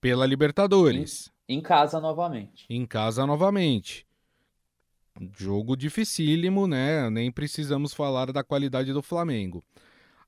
pela 0.00 0.26
Libertadores. 0.26 1.30
Em, 1.48 1.58
em 1.58 1.60
casa 1.60 2.00
novamente. 2.00 2.66
Em 2.68 2.86
casa 2.86 3.26
novamente. 3.26 4.06
Jogo 5.36 5.76
dificílimo, 5.76 6.66
né? 6.66 7.10
Nem 7.10 7.30
precisamos 7.30 7.92
falar 7.92 8.32
da 8.32 8.44
qualidade 8.44 8.92
do 8.92 9.02
Flamengo. 9.02 9.64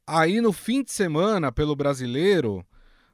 Aí 0.07 0.41
no 0.41 0.53
fim 0.53 0.83
de 0.83 0.91
semana, 0.91 1.53
pelo 1.53 1.77
brasileiro, 1.77 2.67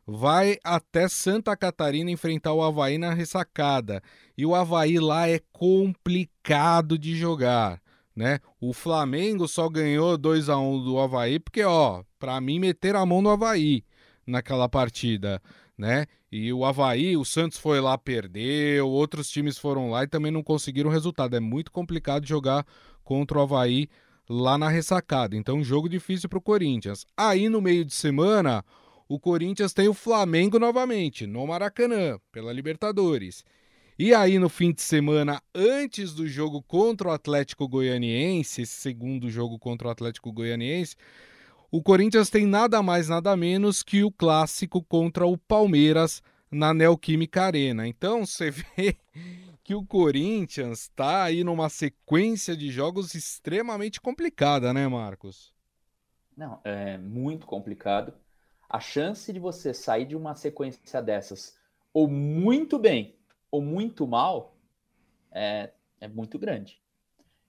vai 0.07 0.57
até 0.63 1.09
Santa 1.09 1.57
Catarina 1.57 2.11
enfrentar 2.11 2.53
o 2.53 2.63
Havaí 2.63 2.97
na 2.97 3.13
ressacada. 3.13 4.01
E 4.39 4.47
o 4.47 4.55
Havaí 4.55 4.99
lá 4.99 5.29
é 5.29 5.41
complicado 5.53 6.97
de 6.97 7.17
jogar. 7.17 7.81
Né? 8.15 8.39
O 8.61 8.73
Flamengo 8.73 9.47
só 9.47 9.69
ganhou 9.69 10.17
2 10.17 10.49
a 10.49 10.57
1 10.57 10.85
do 10.85 10.99
Havaí 10.99 11.39
porque, 11.39 11.63
ó, 11.65 12.03
para 12.19 12.41
mim 12.41 12.59
meter 12.59 12.95
a 12.97 13.05
mão 13.05 13.21
no 13.21 13.29
Havaí 13.29 13.85
naquela 14.27 14.69
partida, 14.69 15.41
né? 15.77 16.07
E 16.33 16.53
o 16.53 16.65
Havaí, 16.65 17.17
o 17.17 17.25
Santos 17.25 17.59
foi 17.59 17.81
lá, 17.81 17.97
perdeu, 17.97 18.89
outros 18.89 19.29
times 19.31 19.59
foram 19.59 19.91
lá 19.91 20.03
e 20.03 20.09
também 20.09 20.33
não 20.33 20.43
conseguiram 20.43 20.91
resultado. 20.91 21.37
É 21.37 21.41
muito 21.41 21.71
complicado 21.71 22.27
jogar 22.27 22.67
contra 23.05 23.39
o 23.39 23.43
Havaí 23.43 23.89
lá 24.29 24.59
na 24.59 24.69
ressacada. 24.69 25.37
Então, 25.37 25.59
um 25.59 25.65
jogo 25.65 25.89
difícil 25.89 26.29
para 26.29 26.39
o 26.39 26.43
Corinthians. 26.43 27.07
Aí 27.17 27.49
no 27.49 27.61
meio 27.61 27.85
de 27.85 27.95
semana, 27.95 28.65
o 29.09 29.21
Corinthians 29.21 29.73
tem 29.73 29.89
o 29.89 29.95
Flamengo 29.95 30.59
novamente, 30.59 31.27
no 31.27 31.47
Maracanã, 31.47 32.19
pela 32.33 32.53
Libertadores. 32.53 33.45
E 33.99 34.13
aí, 34.13 34.39
no 34.39 34.49
fim 34.49 34.73
de 34.73 34.83
semana, 34.83 35.41
antes 35.55 36.13
do 36.13 36.27
jogo 36.27 36.63
contra 36.63 37.09
o 37.09 37.13
Atlético 37.13 37.67
Goianiense, 37.69 38.63
esse 38.63 38.75
segundo 38.75 39.31
jogo 39.31 39.59
contra 39.59 39.89
o 39.89 39.91
Atlético 39.91 40.33
Goianiense, 40.33 40.97
o 41.71 41.83
Corinthians 41.83 42.29
tem 42.29 42.47
nada 42.47 42.83
mais, 42.83 43.09
nada 43.09 43.35
menos 43.37 43.83
que 43.83 44.05
o 44.05 44.11
clássico 44.11 44.83
contra 44.83 45.27
o 45.27 45.39
Palmeiras 45.39 46.23
na 46.51 46.75
Neoquímica 46.75 47.45
Arena. 47.45 47.87
Então, 47.87 48.27
você 48.27 48.51
vê 48.51 48.97
que 49.65 49.75
o 49.75 49.85
Corinthians 49.85 50.83
está 50.83 51.25
aí 51.25 51.43
numa 51.43 51.69
sequência 51.69 52.57
de 52.57 52.71
jogos 52.71 53.15
extremamente 53.15 54.01
complicada, 54.01 54.75
né, 54.75 54.87
Marcos? 54.89 55.55
Não, 56.37 56.61
é 56.65 56.99
muito 56.99 57.47
complicado 57.47 58.13
a 58.69 58.81
chance 58.81 59.33
de 59.33 59.39
você 59.39 59.73
sair 59.73 60.05
de 60.05 60.17
uma 60.17 60.35
sequência 60.35 61.01
dessas 61.03 61.57
ou 61.93 62.09
muito 62.09 62.79
bem 62.79 63.17
ou 63.51 63.63
muito 63.63 64.07
mal 64.07 64.57
é, 65.33 65.73
é 66.01 66.09
muito 66.09 66.39
grande. 66.39 66.81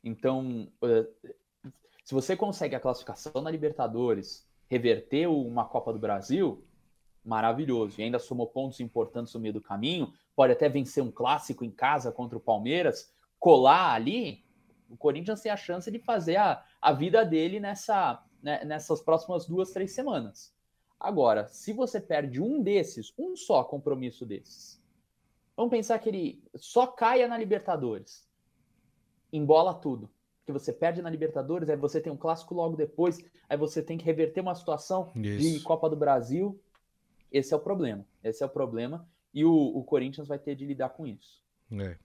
Então, 0.04 0.68
se 2.04 2.14
você 2.14 2.36
consegue 2.36 2.76
a 2.76 2.80
classificação 2.80 3.42
na 3.42 3.52
Libertadores, 3.52 4.48
reverter 4.70 5.28
uma 5.28 5.66
Copa 5.66 5.92
do 5.92 6.00
Brasil, 6.00 6.64
maravilhoso. 7.26 8.00
E 8.00 8.04
ainda 8.04 8.20
somou 8.20 8.48
pontos 8.48 8.80
importantes 8.80 9.34
no 9.34 9.40
meio 9.40 9.54
do 9.54 9.62
caminho, 9.62 10.14
pode 10.36 10.54
até 10.54 10.70
vencer 10.70 11.04
um 11.04 11.12
clássico 11.12 11.66
em 11.66 11.72
casa 11.72 12.12
contra 12.12 12.38
o 12.38 12.42
Palmeiras, 12.42 13.12
colar 13.40 13.94
ali, 13.94 14.46
o 14.90 14.96
Corinthians 14.96 15.42
tem 15.42 15.52
a 15.52 15.58
chance 15.58 15.92
de 15.92 16.00
fazer 16.00 16.38
a, 16.38 16.64
a 16.82 16.94
vida 16.94 17.26
dele 17.26 17.60
nessa, 17.60 18.24
né, 18.42 18.64
nessas 18.64 19.02
próximas 19.02 19.46
duas, 19.46 19.72
três 19.72 19.92
semanas. 19.92 20.56
Agora, 21.00 21.48
se 21.48 21.74
você 21.74 22.02
perde 22.02 22.42
um 22.42 22.62
desses, 22.62 23.14
um 23.18 23.36
só 23.36 23.64
compromisso 23.64 24.26
desses, 24.26 24.82
vamos 25.56 25.72
pensar 25.72 26.00
que 26.00 26.10
ele 26.10 26.44
só 26.56 26.88
caia 26.88 27.28
na 27.28 27.38
Libertadores, 27.38 28.28
embola 29.32 29.74
tudo. 29.74 30.10
Que 30.46 30.52
você 30.52 30.72
perde 30.72 31.02
na 31.02 31.10
Libertadores, 31.10 31.70
aí 31.70 31.76
você 31.76 32.00
tem 32.00 32.12
um 32.12 32.18
clássico 32.18 32.56
logo 32.56 32.76
depois, 32.76 33.20
aí 33.50 33.58
você 33.58 33.84
tem 33.84 33.98
que 33.98 34.06
reverter 34.06 34.40
uma 34.40 34.56
situação 34.56 35.12
Isso. 35.16 35.40
de 35.40 35.60
Copa 35.60 35.90
do 35.90 35.96
Brasil. 35.96 36.60
Esse 37.30 37.54
é 37.54 37.58
o 37.58 37.60
problema. 37.60 38.06
Esse 38.24 38.44
é 38.44 38.46
o 38.46 38.50
problema. 38.50 39.08
E 39.34 39.44
o, 39.44 39.54
o 39.54 39.84
Corinthians 39.84 40.28
vai 40.28 40.40
ter 40.40 40.56
de 40.56 40.66
lidar 40.66 40.90
com 40.90 41.06
isso. 41.06 41.44
É. 41.72 41.98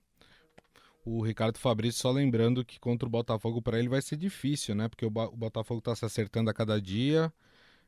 O 1.04 1.22
Ricardo 1.22 1.58
Fabrício 1.58 2.00
só 2.00 2.10
lembrando 2.10 2.64
que 2.64 2.78
contra 2.78 3.06
o 3.06 3.10
Botafogo 3.10 3.62
para 3.62 3.78
ele 3.78 3.88
vai 3.88 4.02
ser 4.02 4.16
difícil, 4.16 4.74
né? 4.74 4.88
Porque 4.88 5.06
o, 5.06 5.08
o 5.08 5.36
Botafogo 5.36 5.78
está 5.78 5.94
se 5.94 6.04
acertando 6.04 6.50
a 6.50 6.54
cada 6.54 6.80
dia. 6.80 7.32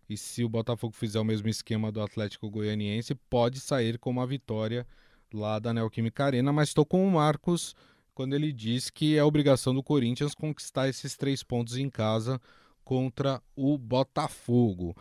E 0.09 0.17
se 0.17 0.45
o 0.45 0.49
Botafogo 0.49 0.95
fizer 0.95 1.19
o 1.19 1.25
mesmo 1.25 1.49
esquema 1.49 1.91
do 1.91 2.01
Atlético 2.01 2.51
Goianiense, 2.51 3.15
pode 3.15 3.61
sair 3.61 3.99
com 3.99 4.11
uma 4.11 4.27
vitória 4.27 4.87
lá 5.33 5.59
da 5.59 5.73
Neoquímica 5.73 6.25
Arena. 6.25 6.53
Mas 6.53 6.69
estou 6.69 6.85
com 6.85 7.07
o 7.07 7.11
Marcos 7.11 7.75
quando 8.15 8.35
ele 8.35 8.53
diz 8.53 8.91
que 8.91 9.17
é 9.17 9.25
obrigação 9.25 9.75
do 9.75 9.83
Corinthians 9.83 10.35
conquistar 10.35 10.89
esses 10.89 11.17
três 11.17 11.43
pontos 11.43 11.77
em 11.77 11.91
casa 11.91 12.41
contra 12.85 13.43
o 13.57 13.77
Botafogo. 13.77 14.95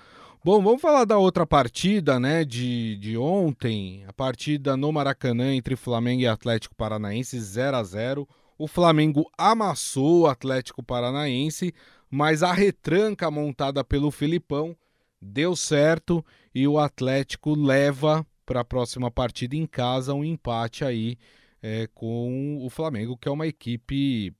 Bom, 0.44 0.62
vamos 0.62 0.82
falar 0.82 1.06
da 1.06 1.18
outra 1.18 1.46
partida, 1.46 2.20
né, 2.20 2.44
de, 2.44 2.98
de 2.98 3.18
ontem, 3.18 4.04
a 4.06 4.12
partida 4.12 4.76
no 4.76 4.92
Maracanã 4.92 5.54
entre 5.54 5.76
Flamengo 5.76 6.22
e 6.22 6.28
Atlético 6.28 6.76
Paranaense, 6.76 7.40
0 7.40 7.78
a 7.78 7.84
0 7.84 8.28
O 8.58 8.68
Flamengo 8.68 9.30
amassou 9.38 10.22
o 10.22 10.28
Atlético 10.28 10.84
Paranaense, 10.84 11.74
mas 12.10 12.44
a 12.44 12.52
retranca 12.52 13.32
montada 13.32 13.84
pelo 13.86 14.12
Filipão 14.12 14.76
deu 15.24 15.56
certo 15.56 16.24
e 16.54 16.68
o 16.68 16.78
Atlético 16.78 17.56
leva 17.56 18.26
para 18.46 18.60
a 18.60 18.66
próxima 18.66 19.10
partida 19.10 19.56
em 19.56 19.66
casa 19.66 20.14
um 20.14 20.24
empate 20.24 20.84
aí 20.84 21.18
é, 21.62 21.88
com 21.94 22.60
o 22.62 22.70
Flamengo, 22.70 23.18
que 23.18 23.28
é 23.28 23.32
uma 23.32 23.48
equipe 23.48 24.34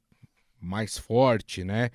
mais 0.60 0.98
forte, 0.98 1.64
né? 1.64 1.90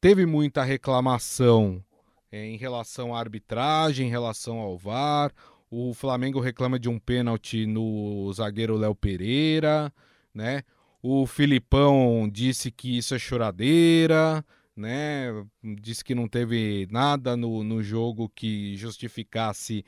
Teve 0.00 0.24
muita 0.24 0.64
reclamação 0.64 1.84
é, 2.32 2.46
em 2.46 2.56
relação 2.56 3.14
à 3.14 3.20
arbitragem, 3.20 4.06
em 4.06 4.10
relação 4.10 4.58
ao 4.58 4.78
VAR. 4.78 5.32
O 5.70 5.92
Flamengo 5.92 6.40
reclama 6.40 6.78
de 6.78 6.88
um 6.88 6.98
pênalti 6.98 7.66
no 7.66 8.32
zagueiro 8.32 8.76
Léo 8.76 8.94
Pereira, 8.94 9.92
né? 10.34 10.62
O 11.02 11.26
Filipão 11.26 12.28
disse 12.30 12.70
que 12.70 12.96
isso 12.96 13.14
é 13.14 13.18
choradeira 13.18 14.44
né? 14.80 15.28
Disse 15.62 16.02
que 16.04 16.14
não 16.14 16.26
teve 16.26 16.88
nada 16.90 17.36
no, 17.36 17.62
no 17.62 17.82
jogo 17.82 18.28
que 18.28 18.76
justificasse 18.76 19.84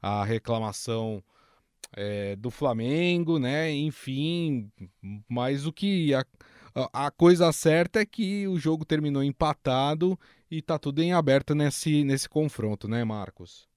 a 0.00 0.24
reclamação 0.24 1.22
é, 1.92 2.36
do 2.36 2.50
Flamengo, 2.50 3.38
né? 3.38 3.70
Enfim, 3.72 4.70
mas 5.28 5.66
o 5.66 5.72
que 5.72 6.14
a, 6.14 6.24
a 6.92 7.10
coisa 7.10 7.50
certa 7.52 8.00
é 8.00 8.06
que 8.06 8.46
o 8.46 8.58
jogo 8.58 8.84
terminou 8.84 9.22
empatado 9.22 10.18
e 10.50 10.62
tá 10.62 10.78
tudo 10.78 11.02
em 11.02 11.12
aberto 11.12 11.54
nesse, 11.54 12.04
nesse 12.04 12.28
confronto, 12.28 12.88
né, 12.88 13.02
Marcos? 13.04 13.68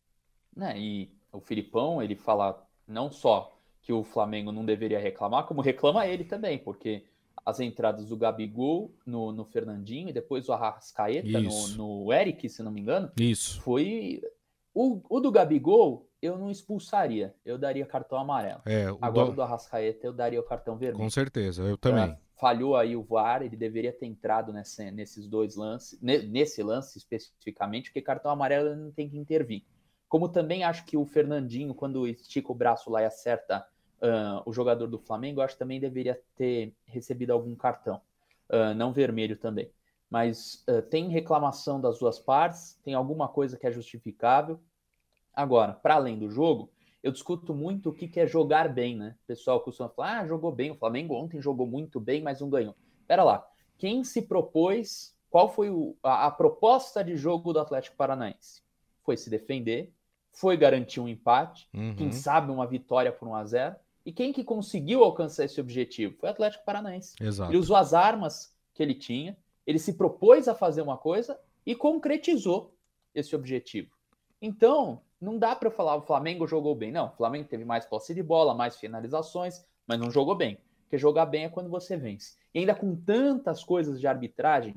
Né, 0.56 0.78
e 0.78 1.10
o 1.32 1.40
Filipão, 1.40 2.02
ele 2.02 2.16
fala 2.16 2.68
não 2.88 3.12
só 3.12 3.58
que 3.82 3.94
o 3.94 4.04
Flamengo 4.04 4.52
não 4.52 4.66
deveria 4.66 5.00
reclamar, 5.00 5.46
como 5.46 5.62
reclama 5.62 6.06
ele 6.06 6.24
também, 6.24 6.58
porque 6.58 7.06
as 7.50 7.60
entradas 7.60 8.08
do 8.08 8.18
Gabigol 8.18 8.94
no, 9.06 9.32
no 9.32 9.46
Fernandinho 9.46 10.10
e 10.10 10.14
depois 10.14 10.48
o 10.48 10.54
Arrascaeta 10.54 11.40
no, 11.40 11.68
no 11.70 12.14
Eric, 12.14 12.48
se 12.50 12.64
não 12.64 12.72
me 12.72 12.82
engano. 12.82 13.12
Isso. 13.20 13.62
Foi. 13.62 14.22
O, 14.74 15.02
o 15.10 15.20
do 15.20 15.32
Gabigol 15.32 16.08
eu 16.22 16.38
não 16.38 16.52
expulsaria, 16.52 17.34
eu 17.46 17.58
daria 17.58 17.86
cartão 17.86 18.18
amarelo. 18.18 18.62
É, 18.66 18.92
o 18.92 18.98
Agora 19.02 19.28
do... 19.28 19.32
o 19.32 19.36
do 19.36 19.42
Arrascaeta 19.42 20.06
eu 20.06 20.14
daria 20.14 20.40
o 20.40 20.44
cartão 20.44 20.78
vermelho. 20.78 21.04
Com 21.04 21.10
certeza, 21.10 21.64
eu 21.64 21.78
também. 21.78 22.18
falhou 22.40 22.76
aí 22.76 22.96
o 22.96 23.04
VAR, 23.04 23.42
ele 23.42 23.56
deveria 23.56 23.94
ter 23.94 24.06
entrado 24.06 24.52
nesse, 24.52 24.92
nesses 24.92 25.28
dois 25.28 25.56
lances, 25.56 26.00
nesse 26.02 26.62
lance 26.62 26.98
especificamente, 26.98 27.90
porque 27.90 28.02
cartão 28.02 28.32
amarelo 28.32 28.76
não 28.76 28.92
tem 28.92 29.10
que 29.10 29.18
intervir. 29.18 29.64
Como 30.08 30.28
também 30.28 30.64
acho 30.64 30.86
que 30.86 30.98
o 30.98 31.06
Fernandinho, 31.06 31.74
quando 31.74 32.08
estica 32.08 32.52
o 32.52 32.56
braço 32.56 32.90
lá 32.90 33.02
e 33.04 33.06
acerta 33.06 33.66
uh, 34.02 34.42
o 34.46 34.54
jogador 34.54 34.88
do 34.88 35.00
Flamengo, 35.00 35.42
acho 35.42 35.56
que 35.56 35.60
também 35.60 35.80
deveria 35.80 36.20
ter 36.36 36.76
recebido 36.86 37.32
algum 37.32 37.56
cartão, 37.56 38.02
uh, 38.50 38.74
não 38.76 38.92
vermelho 38.92 39.38
também. 39.38 39.72
Mas 40.10 40.66
uh, 40.68 40.82
tem 40.82 41.10
reclamação 41.10 41.80
das 41.80 42.00
duas 42.00 42.20
partes, 42.20 42.80
tem 42.84 42.94
alguma 42.94 43.28
coisa 43.28 43.58
que 43.58 43.68
é 43.68 43.72
justificável. 43.72 44.60
Agora, 45.34 45.74
para 45.74 45.96
além 45.96 46.18
do 46.18 46.30
jogo, 46.30 46.72
eu 47.02 47.12
discuto 47.12 47.54
muito 47.54 47.90
o 47.90 47.94
que, 47.94 48.08
que 48.08 48.20
é 48.20 48.28
jogar 48.28 48.68
bem, 48.74 48.96
né? 48.96 49.16
O 49.24 49.28
pessoal 49.28 49.62
costuma 49.62 49.90
falar, 49.90 50.20
ah, 50.20 50.28
jogou 50.28 50.52
bem, 50.52 50.72
o 50.72 50.76
Flamengo 50.76 51.16
ontem 51.16 51.42
jogou 51.42 51.68
muito 51.68 52.00
bem, 52.00 52.22
mas 52.22 52.42
não 52.42 52.50
ganhou. 52.50 52.76
Pera 53.08 53.24
lá, 53.24 53.48
quem 53.78 54.04
se 54.04 54.22
propôs, 54.22 55.16
qual 55.30 55.50
foi 55.50 55.70
o, 55.70 55.96
a, 56.04 56.26
a 56.28 56.32
proposta 56.32 57.04
de 57.04 57.16
jogo 57.16 57.54
do 57.54 57.60
Atlético 57.60 57.96
Paranaense? 57.96 58.62
Foi 59.04 59.16
se 59.16 59.30
defender, 59.30 59.94
foi 60.32 60.58
garantir 60.58 61.00
um 61.00 61.08
empate, 61.08 61.70
uhum. 61.74 61.96
quem 61.96 62.12
sabe 62.12 62.52
uma 62.52 62.68
vitória 62.68 63.12
por 63.12 63.28
1 63.28 63.36
a 63.36 63.46
0 63.46 63.76
e 64.10 64.12
quem 64.12 64.34
que 64.34 64.43
conseguiu 64.43 65.04
alcançar 65.04 65.45
esse 65.45 65.62
objetivo? 65.62 66.15
Foi 66.17 66.30
o 66.30 66.32
Atlético 66.32 66.65
Paranaense. 66.65 67.13
Exato. 67.22 67.52
Ele 67.52 67.60
usou 67.60 67.76
as 67.76 67.93
armas 67.93 68.52
que 68.74 68.82
ele 68.82 68.95
tinha, 68.95 69.38
ele 69.67 69.78
se 69.78 69.93
propôs 69.93 70.48
a 70.48 70.56
fazer 70.56 70.82
uma 70.82 70.98
coisa 70.98 71.39
e 71.63 71.76
concretizou 71.76 72.76
esse 73.13 73.36
objetivo. 73.36 73.91
Então, 74.41 75.04
não 75.22 75.38
dá 75.38 75.56
para 75.56 75.69
falar 75.69 75.95
o 75.95 76.02
Flamengo 76.02 76.48
jogou 76.48 76.74
bem. 76.74 76.91
Não, 76.91 77.10
o 77.10 77.12
Flamengo 77.12 77.48
teve 77.48 77.63
mais 77.63 77.86
posse 77.86 78.15
de 78.15 78.24
bola, 78.24 78.56
mais 78.56 78.78
finalizações, 78.78 79.63
mas 79.86 80.00
não 80.00 80.10
jogou 80.10 80.34
bem. 80.34 80.58
Porque 80.86 80.98
jogar 80.98 81.28
bem 81.28 81.43
é 81.43 81.50
quando 81.50 81.69
você 81.69 81.95
vence. 81.95 82.36
E 82.52 82.58
ainda 82.58 82.74
com 82.74 82.95
tantas 82.95 83.63
coisas 83.63 84.00
de 84.00 84.08
arbitragem 84.08 84.74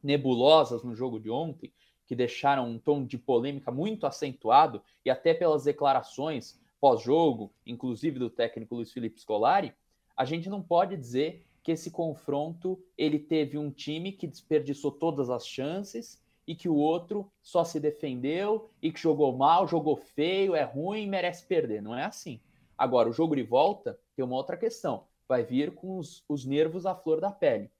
nebulosas 0.00 0.84
no 0.84 0.94
jogo 0.94 1.18
de 1.18 1.28
ontem, 1.28 1.72
que 2.06 2.14
deixaram 2.14 2.70
um 2.70 2.78
tom 2.78 3.04
de 3.04 3.18
polêmica 3.18 3.72
muito 3.72 4.06
acentuado, 4.06 4.80
e 5.04 5.10
até 5.10 5.34
pelas 5.34 5.64
declarações 5.64 6.61
pós-jogo, 6.82 7.52
inclusive 7.64 8.18
do 8.18 8.28
técnico 8.28 8.74
Luiz 8.74 8.90
Felipe 8.90 9.20
Scolari, 9.20 9.72
a 10.16 10.24
gente 10.24 10.50
não 10.50 10.60
pode 10.60 10.96
dizer 10.96 11.46
que 11.62 11.70
esse 11.70 11.92
confronto 11.92 12.76
ele 12.98 13.20
teve 13.20 13.56
um 13.56 13.70
time 13.70 14.10
que 14.10 14.26
desperdiçou 14.26 14.90
todas 14.90 15.30
as 15.30 15.46
chances 15.46 16.20
e 16.44 16.56
que 16.56 16.68
o 16.68 16.74
outro 16.74 17.30
só 17.40 17.62
se 17.62 17.78
defendeu 17.78 18.68
e 18.82 18.90
que 18.90 18.98
jogou 18.98 19.32
mal, 19.36 19.68
jogou 19.68 19.94
feio, 19.94 20.56
é 20.56 20.64
ruim, 20.64 21.06
merece 21.06 21.46
perder. 21.46 21.80
Não 21.80 21.96
é 21.96 22.02
assim. 22.02 22.40
Agora, 22.76 23.08
o 23.08 23.12
jogo 23.12 23.36
de 23.36 23.44
volta 23.44 23.96
tem 24.16 24.24
uma 24.24 24.34
outra 24.34 24.56
questão. 24.56 25.04
Vai 25.28 25.44
vir 25.44 25.72
com 25.76 25.98
os, 25.98 26.24
os 26.28 26.44
nervos 26.44 26.84
à 26.84 26.96
flor 26.96 27.20
da 27.20 27.30
pele. 27.30 27.70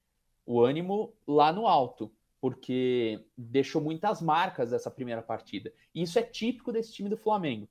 O 0.46 0.60
ânimo 0.60 1.12
lá 1.26 1.52
no 1.52 1.66
alto, 1.66 2.08
porque 2.40 3.20
deixou 3.36 3.82
muitas 3.82 4.22
marcas 4.22 4.72
essa 4.72 4.92
primeira 4.92 5.22
partida. 5.22 5.72
E 5.92 6.02
isso 6.02 6.20
é 6.20 6.22
típico 6.22 6.70
desse 6.70 6.92
time 6.92 7.08
do 7.08 7.16
Flamengo. 7.16 7.68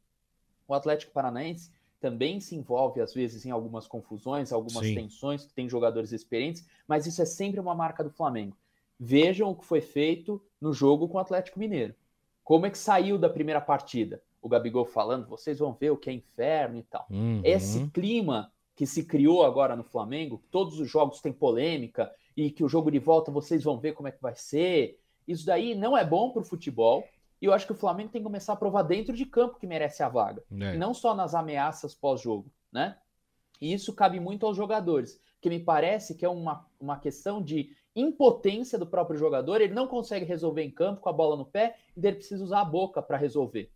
O 0.71 0.73
Atlético 0.73 1.11
Paranaense 1.11 1.69
também 1.99 2.39
se 2.39 2.55
envolve, 2.55 3.01
às 3.01 3.13
vezes, 3.13 3.45
em 3.45 3.51
algumas 3.51 3.87
confusões, 3.87 4.53
algumas 4.53 4.87
Sim. 4.87 4.95
tensões, 4.95 5.43
que 5.43 5.53
tem 5.53 5.67
jogadores 5.67 6.13
experientes, 6.13 6.65
mas 6.87 7.05
isso 7.05 7.21
é 7.21 7.25
sempre 7.25 7.59
uma 7.59 7.75
marca 7.75 8.01
do 8.01 8.09
Flamengo. 8.09 8.55
Vejam 8.97 9.49
o 9.49 9.55
que 9.55 9.65
foi 9.65 9.81
feito 9.81 10.41
no 10.61 10.71
jogo 10.71 11.09
com 11.09 11.17
o 11.17 11.19
Atlético 11.19 11.59
Mineiro. 11.59 11.93
Como 12.41 12.65
é 12.65 12.69
que 12.69 12.77
saiu 12.77 13.17
da 13.17 13.29
primeira 13.29 13.59
partida? 13.59 14.23
O 14.41 14.47
Gabigol 14.47 14.85
falando, 14.85 15.27
vocês 15.27 15.59
vão 15.59 15.73
ver 15.73 15.91
o 15.91 15.97
que 15.97 16.09
é 16.09 16.13
inferno 16.13 16.77
e 16.77 16.83
tal. 16.83 17.05
Uhum. 17.09 17.41
Esse 17.43 17.87
clima 17.89 18.49
que 18.73 18.87
se 18.87 19.03
criou 19.03 19.43
agora 19.43 19.75
no 19.75 19.83
Flamengo, 19.83 20.41
todos 20.49 20.79
os 20.79 20.89
jogos 20.89 21.19
têm 21.19 21.33
polêmica 21.33 22.09
e 22.35 22.49
que 22.49 22.63
o 22.63 22.69
jogo 22.69 22.89
de 22.89 22.97
volta 22.97 23.29
vocês 23.29 23.61
vão 23.61 23.77
ver 23.77 23.91
como 23.91 24.07
é 24.07 24.11
que 24.11 24.21
vai 24.21 24.35
ser. 24.37 25.01
Isso 25.27 25.45
daí 25.45 25.75
não 25.75 25.97
é 25.97 26.05
bom 26.05 26.31
para 26.31 26.41
o 26.41 26.45
futebol, 26.45 27.03
e 27.41 27.45
eu 27.45 27.53
acho 27.53 27.65
que 27.65 27.71
o 27.71 27.75
Flamengo 27.75 28.11
tem 28.11 28.21
que 28.21 28.27
começar 28.27 28.53
a 28.53 28.57
provar 28.57 28.83
dentro 28.83 29.15
de 29.15 29.25
campo 29.25 29.57
que 29.57 29.65
merece 29.65 30.03
a 30.03 30.09
vaga. 30.09 30.43
É. 30.51 30.77
Não 30.77 30.93
só 30.93 31.15
nas 31.15 31.33
ameaças 31.33 31.95
pós-jogo, 31.95 32.51
né? 32.71 32.97
E 33.59 33.73
isso 33.73 33.93
cabe 33.93 34.19
muito 34.19 34.45
aos 34.45 34.55
jogadores, 34.55 35.19
que 35.41 35.49
me 35.49 35.59
parece 35.59 36.15
que 36.15 36.23
é 36.23 36.29
uma, 36.29 36.67
uma 36.79 36.99
questão 36.99 37.41
de 37.41 37.75
impotência 37.95 38.77
do 38.77 38.85
próprio 38.85 39.17
jogador, 39.17 39.59
ele 39.59 39.73
não 39.73 39.87
consegue 39.87 40.23
resolver 40.23 40.63
em 40.63 40.71
campo 40.71 41.01
com 41.01 41.09
a 41.09 41.13
bola 41.13 41.35
no 41.35 41.45
pé, 41.45 41.77
e 41.97 42.05
ele 42.05 42.15
precisa 42.15 42.43
usar 42.43 42.61
a 42.61 42.65
boca 42.65 43.01
para 43.01 43.17
resolver. 43.17 43.71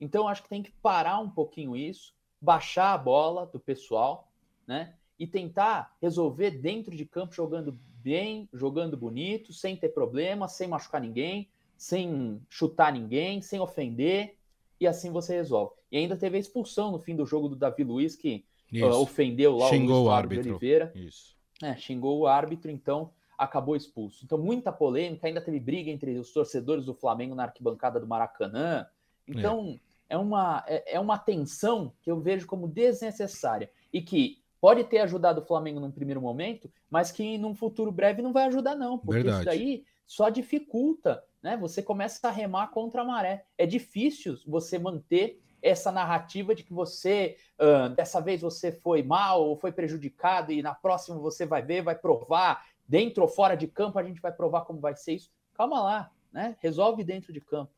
Então 0.00 0.28
acho 0.28 0.42
que 0.42 0.48
tem 0.48 0.62
que 0.62 0.70
parar 0.70 1.18
um 1.18 1.28
pouquinho 1.28 1.76
isso, 1.76 2.14
baixar 2.40 2.94
a 2.94 2.98
bola 2.98 3.46
do 3.46 3.58
pessoal, 3.58 4.30
né? 4.66 4.94
E 5.18 5.26
tentar 5.26 5.96
resolver 6.00 6.52
dentro 6.52 6.96
de 6.96 7.04
campo 7.04 7.34
jogando 7.34 7.72
bem, 7.72 8.48
jogando 8.52 8.96
bonito, 8.96 9.52
sem 9.52 9.76
ter 9.76 9.88
problema, 9.88 10.46
sem 10.46 10.68
machucar 10.68 11.00
ninguém, 11.00 11.50
sem 11.78 12.42
chutar 12.50 12.92
ninguém, 12.92 13.40
sem 13.40 13.60
ofender, 13.60 14.36
e 14.80 14.86
assim 14.86 15.12
você 15.12 15.36
resolve. 15.36 15.72
E 15.90 15.96
ainda 15.96 16.16
teve 16.16 16.36
a 16.36 16.40
expulsão 16.40 16.90
no 16.90 16.98
fim 16.98 17.14
do 17.14 17.24
jogo 17.24 17.48
do 17.48 17.56
Davi 17.56 17.84
Luiz, 17.84 18.16
que 18.16 18.44
uh, 18.74 18.86
ofendeu 18.96 19.56
lá 19.56 19.68
xingou 19.68 20.06
o, 20.06 20.10
árbitro. 20.10 20.42
de 20.42 20.50
Oliveira. 20.50 20.92
Isso. 20.94 21.36
É, 21.62 21.76
xingou 21.76 22.18
o 22.18 22.26
árbitro, 22.26 22.70
então 22.70 23.12
acabou 23.38 23.76
expulso. 23.76 24.24
Então, 24.24 24.36
muita 24.36 24.72
polêmica, 24.72 25.28
ainda 25.28 25.40
teve 25.40 25.60
briga 25.60 25.90
entre 25.90 26.18
os 26.18 26.32
torcedores 26.32 26.84
do 26.84 26.92
Flamengo 26.92 27.36
na 27.36 27.44
arquibancada 27.44 28.00
do 28.00 28.06
Maracanã. 28.06 28.84
Então, 29.26 29.78
é, 30.08 30.14
é 30.14 30.18
uma, 30.18 30.64
é, 30.66 30.94
é 30.96 31.00
uma 31.00 31.16
tensão 31.16 31.92
que 32.02 32.10
eu 32.10 32.20
vejo 32.20 32.46
como 32.46 32.66
desnecessária 32.66 33.70
e 33.92 34.02
que 34.02 34.42
pode 34.60 34.82
ter 34.82 34.98
ajudado 34.98 35.40
o 35.40 35.44
Flamengo 35.44 35.78
num 35.78 35.92
primeiro 35.92 36.20
momento, 36.20 36.68
mas 36.90 37.12
que 37.12 37.38
num 37.38 37.54
futuro 37.54 37.92
breve 37.92 38.20
não 38.20 38.32
vai 38.32 38.46
ajudar, 38.46 38.74
não, 38.74 38.98
porque 38.98 39.22
Verdade. 39.22 39.36
isso 39.36 39.44
daí 39.44 39.84
só 40.04 40.28
dificulta 40.28 41.22
né? 41.42 41.56
Você 41.56 41.82
começa 41.82 42.26
a 42.28 42.30
remar 42.30 42.68
contra 42.68 43.02
a 43.02 43.04
maré. 43.04 43.44
É 43.56 43.66
difícil 43.66 44.38
você 44.46 44.78
manter 44.78 45.40
essa 45.60 45.90
narrativa 45.90 46.54
de 46.54 46.62
que 46.62 46.72
você 46.72 47.36
uh, 47.58 47.88
dessa 47.94 48.20
vez 48.20 48.40
você 48.40 48.70
foi 48.70 49.02
mal 49.02 49.44
ou 49.44 49.56
foi 49.56 49.72
prejudicado 49.72 50.52
e 50.52 50.62
na 50.62 50.74
próxima 50.74 51.18
você 51.18 51.44
vai 51.44 51.62
ver, 51.62 51.82
vai 51.82 51.96
provar 51.96 52.64
dentro 52.86 53.22
ou 53.22 53.28
fora 53.28 53.56
de 53.56 53.66
campo 53.66 53.98
a 53.98 54.04
gente 54.04 54.20
vai 54.20 54.32
provar 54.32 54.62
como 54.62 54.80
vai 54.80 54.94
ser 54.94 55.14
isso. 55.14 55.30
Calma 55.54 55.82
lá, 55.82 56.12
né? 56.32 56.56
Resolve 56.60 57.02
dentro 57.02 57.32
de 57.32 57.40
campo. 57.40 57.72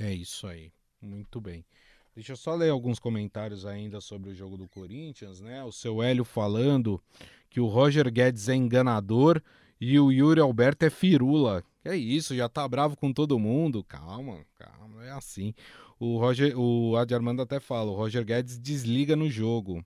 É 0.00 0.12
isso 0.12 0.46
aí. 0.46 0.72
Muito 1.00 1.40
bem. 1.40 1.64
Deixa 2.14 2.32
eu 2.32 2.36
só 2.36 2.54
ler 2.54 2.70
alguns 2.70 2.98
comentários 2.98 3.64
ainda 3.64 4.00
sobre 4.00 4.30
o 4.30 4.34
jogo 4.34 4.56
do 4.56 4.68
Corinthians, 4.68 5.40
né? 5.40 5.62
O 5.62 5.70
seu 5.70 6.02
Hélio 6.02 6.24
falando 6.24 7.00
que 7.48 7.60
o 7.60 7.66
Roger 7.66 8.10
Guedes 8.10 8.48
é 8.48 8.56
enganador 8.56 9.40
e 9.80 10.00
o 10.00 10.10
Yuri 10.10 10.40
Alberto 10.40 10.84
é 10.84 10.90
firula. 10.90 11.62
É 11.88 11.96
isso, 11.96 12.36
já 12.36 12.50
tá 12.50 12.68
bravo 12.68 12.94
com 12.98 13.10
todo 13.14 13.38
mundo. 13.38 13.82
Calma, 13.82 14.44
calma, 14.58 15.06
é 15.06 15.10
assim. 15.10 15.54
O 15.98 16.18
Roger, 16.18 16.52
o 16.54 16.94
Adi 16.98 17.14
Armando 17.14 17.40
até 17.40 17.58
fala, 17.58 17.90
o 17.90 17.94
Roger 17.94 18.26
Guedes 18.26 18.58
desliga 18.58 19.16
no 19.16 19.30
jogo. 19.30 19.82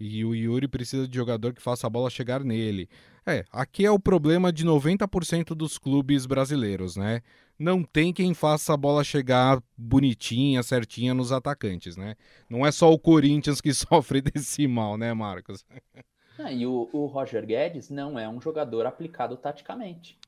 E 0.00 0.24
o 0.24 0.34
Yuri 0.34 0.66
precisa 0.66 1.06
de 1.06 1.14
jogador 1.16 1.54
que 1.54 1.62
faça 1.62 1.86
a 1.86 1.90
bola 1.90 2.10
chegar 2.10 2.42
nele. 2.42 2.88
É, 3.24 3.44
aqui 3.52 3.86
é 3.86 3.90
o 3.90 4.00
problema 4.00 4.52
de 4.52 4.66
90% 4.66 5.54
dos 5.54 5.78
clubes 5.78 6.26
brasileiros, 6.26 6.96
né? 6.96 7.22
Não 7.56 7.84
tem 7.84 8.12
quem 8.12 8.34
faça 8.34 8.74
a 8.74 8.76
bola 8.76 9.04
chegar 9.04 9.62
bonitinha, 9.78 10.60
certinha 10.64 11.14
nos 11.14 11.30
atacantes, 11.30 11.96
né? 11.96 12.16
Não 12.50 12.66
é 12.66 12.72
só 12.72 12.92
o 12.92 12.98
Corinthians 12.98 13.60
que 13.60 13.72
sofre 13.72 14.20
desse 14.20 14.66
mal, 14.66 14.96
né, 14.96 15.14
Marcos? 15.14 15.64
E 16.50 16.66
o, 16.66 16.88
o 16.92 17.06
Roger 17.06 17.46
Guedes 17.46 17.90
não 17.90 18.18
é 18.18 18.28
um 18.28 18.40
jogador 18.40 18.86
aplicado 18.86 19.36
taticamente. 19.36 20.18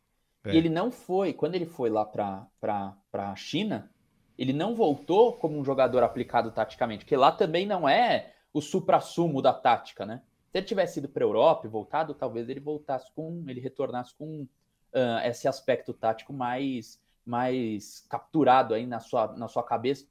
É. 0.46 0.54
E 0.54 0.56
ele 0.56 0.68
não 0.68 0.90
foi, 0.90 1.32
quando 1.32 1.54
ele 1.54 1.66
foi 1.66 1.90
lá 1.90 2.04
para 2.04 2.96
a 3.12 3.36
China, 3.36 3.90
ele 4.38 4.52
não 4.52 4.74
voltou 4.74 5.32
como 5.34 5.58
um 5.58 5.64
jogador 5.64 6.02
aplicado 6.02 6.50
taticamente, 6.50 7.04
porque 7.04 7.16
lá 7.16 7.32
também 7.32 7.66
não 7.66 7.88
é 7.88 8.32
o 8.52 8.60
supra-sumo 8.60 9.42
da 9.42 9.52
tática, 9.52 10.06
né? 10.06 10.22
Se 10.50 10.58
ele 10.58 10.66
tivesse 10.66 10.98
ido 10.98 11.08
para 11.08 11.24
a 11.24 11.26
Europa 11.26 11.66
e 11.66 11.70
voltado, 11.70 12.14
talvez 12.14 12.48
ele 12.48 12.60
voltasse 12.60 13.10
com, 13.12 13.44
ele 13.46 13.60
retornasse 13.60 14.14
com 14.14 14.42
uh, 14.42 15.18
esse 15.24 15.48
aspecto 15.48 15.92
tático 15.92 16.32
mais, 16.32 17.00
mais 17.24 18.06
capturado 18.08 18.72
aí 18.72 18.86
na 18.86 19.00
sua, 19.00 19.36
na 19.36 19.48
sua 19.48 19.62
cabeça, 19.62 20.06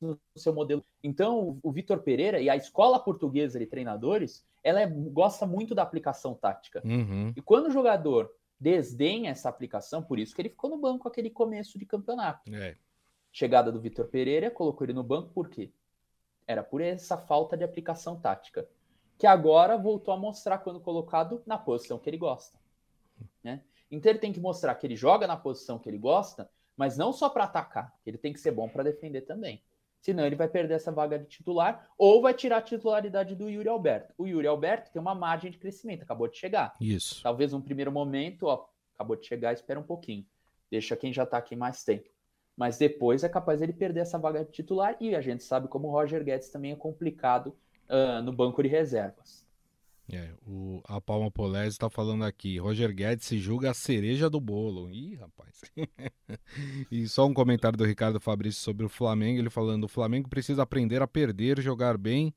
no 0.00 0.18
seu 0.36 0.54
modelo. 0.54 0.84
Então, 1.02 1.58
o 1.62 1.72
Vitor 1.72 1.98
Pereira 1.98 2.40
e 2.40 2.48
a 2.48 2.56
escola 2.56 2.98
portuguesa 2.98 3.58
de 3.58 3.66
treinadores, 3.66 4.44
ela 4.62 4.80
é, 4.80 4.86
gosta 4.86 5.46
muito 5.46 5.74
da 5.74 5.82
aplicação 5.82 6.34
tática. 6.34 6.80
Uhum. 6.84 7.32
E 7.36 7.42
quando 7.42 7.66
o 7.66 7.70
jogador 7.70 8.32
desdenha 8.62 9.32
essa 9.32 9.48
aplicação, 9.48 10.00
por 10.04 10.20
isso 10.20 10.32
que 10.32 10.40
ele 10.40 10.48
ficou 10.48 10.70
no 10.70 10.78
banco 10.78 11.08
aquele 11.08 11.28
começo 11.28 11.76
de 11.76 11.84
campeonato. 11.84 12.54
É. 12.54 12.76
Chegada 13.32 13.72
do 13.72 13.80
Vitor 13.80 14.06
Pereira, 14.06 14.52
colocou 14.52 14.84
ele 14.84 14.92
no 14.92 15.02
banco 15.02 15.30
por 15.30 15.48
quê? 15.48 15.72
Era 16.46 16.62
por 16.62 16.80
essa 16.80 17.18
falta 17.18 17.56
de 17.56 17.64
aplicação 17.64 18.20
tática. 18.20 18.68
Que 19.18 19.26
agora 19.26 19.76
voltou 19.76 20.14
a 20.14 20.16
mostrar 20.16 20.58
quando 20.58 20.80
colocado 20.80 21.42
na 21.44 21.58
posição 21.58 21.98
que 21.98 22.08
ele 22.08 22.18
gosta. 22.18 22.56
Né? 23.42 23.62
Então 23.90 24.10
ele 24.10 24.20
tem 24.20 24.32
que 24.32 24.40
mostrar 24.40 24.76
que 24.76 24.86
ele 24.86 24.94
joga 24.94 25.26
na 25.26 25.36
posição 25.36 25.76
que 25.76 25.88
ele 25.88 25.98
gosta, 25.98 26.48
mas 26.76 26.96
não 26.96 27.12
só 27.12 27.28
para 27.28 27.44
atacar, 27.44 27.92
ele 28.06 28.16
tem 28.16 28.32
que 28.32 28.40
ser 28.40 28.52
bom 28.52 28.68
para 28.68 28.84
defender 28.84 29.22
também. 29.22 29.60
Senão 30.02 30.26
ele 30.26 30.34
vai 30.34 30.48
perder 30.48 30.74
essa 30.74 30.90
vaga 30.90 31.16
de 31.16 31.26
titular 31.26 31.88
ou 31.96 32.20
vai 32.20 32.34
tirar 32.34 32.56
a 32.56 32.62
titularidade 32.62 33.36
do 33.36 33.48
Yuri 33.48 33.68
Alberto. 33.68 34.12
O 34.18 34.26
Yuri 34.26 34.48
Alberto 34.48 34.90
tem 34.90 35.00
uma 35.00 35.14
margem 35.14 35.48
de 35.48 35.58
crescimento, 35.58 36.02
acabou 36.02 36.26
de 36.26 36.36
chegar. 36.36 36.74
Isso. 36.80 37.22
Talvez 37.22 37.54
um 37.54 37.60
primeiro 37.60 37.92
momento, 37.92 38.46
ó, 38.46 38.66
acabou 38.96 39.14
de 39.14 39.24
chegar, 39.24 39.52
espera 39.52 39.78
um 39.78 39.84
pouquinho. 39.84 40.26
Deixa 40.68 40.96
quem 40.96 41.12
já 41.12 41.22
está 41.22 41.38
aqui 41.38 41.54
mais 41.54 41.84
tempo. 41.84 42.10
Mas 42.56 42.78
depois 42.78 43.22
é 43.22 43.28
capaz 43.28 43.62
ele 43.62 43.72
perder 43.72 44.00
essa 44.00 44.18
vaga 44.18 44.44
de 44.44 44.50
titular 44.50 44.96
e 45.00 45.14
a 45.14 45.20
gente 45.20 45.44
sabe 45.44 45.68
como 45.68 45.86
o 45.86 45.92
Roger 45.92 46.24
Guedes 46.24 46.50
também 46.50 46.72
é 46.72 46.76
complicado 46.76 47.56
uh, 47.88 48.20
no 48.22 48.32
banco 48.32 48.60
de 48.60 48.68
reservas. 48.68 49.41
É, 50.12 50.28
o, 50.46 50.82
a 50.84 51.00
Palma 51.00 51.30
Polese 51.30 51.70
está 51.70 51.88
falando 51.88 52.22
aqui. 52.24 52.58
Roger 52.58 52.94
Guedes 52.94 53.26
se 53.26 53.38
julga 53.38 53.70
a 53.70 53.74
cereja 53.74 54.28
do 54.28 54.38
bolo. 54.38 54.90
Ih, 54.90 55.14
rapaz. 55.14 55.62
e 56.92 57.08
só 57.08 57.26
um 57.26 57.32
comentário 57.32 57.78
do 57.78 57.84
Ricardo 57.84 58.20
Fabrício 58.20 58.60
sobre 58.60 58.84
o 58.84 58.90
Flamengo. 58.90 59.38
Ele 59.38 59.48
falando: 59.48 59.84
o 59.84 59.88
Flamengo 59.88 60.28
precisa 60.28 60.62
aprender 60.62 61.00
a 61.00 61.08
perder, 61.08 61.62
jogar 61.62 61.96
bem 61.96 62.34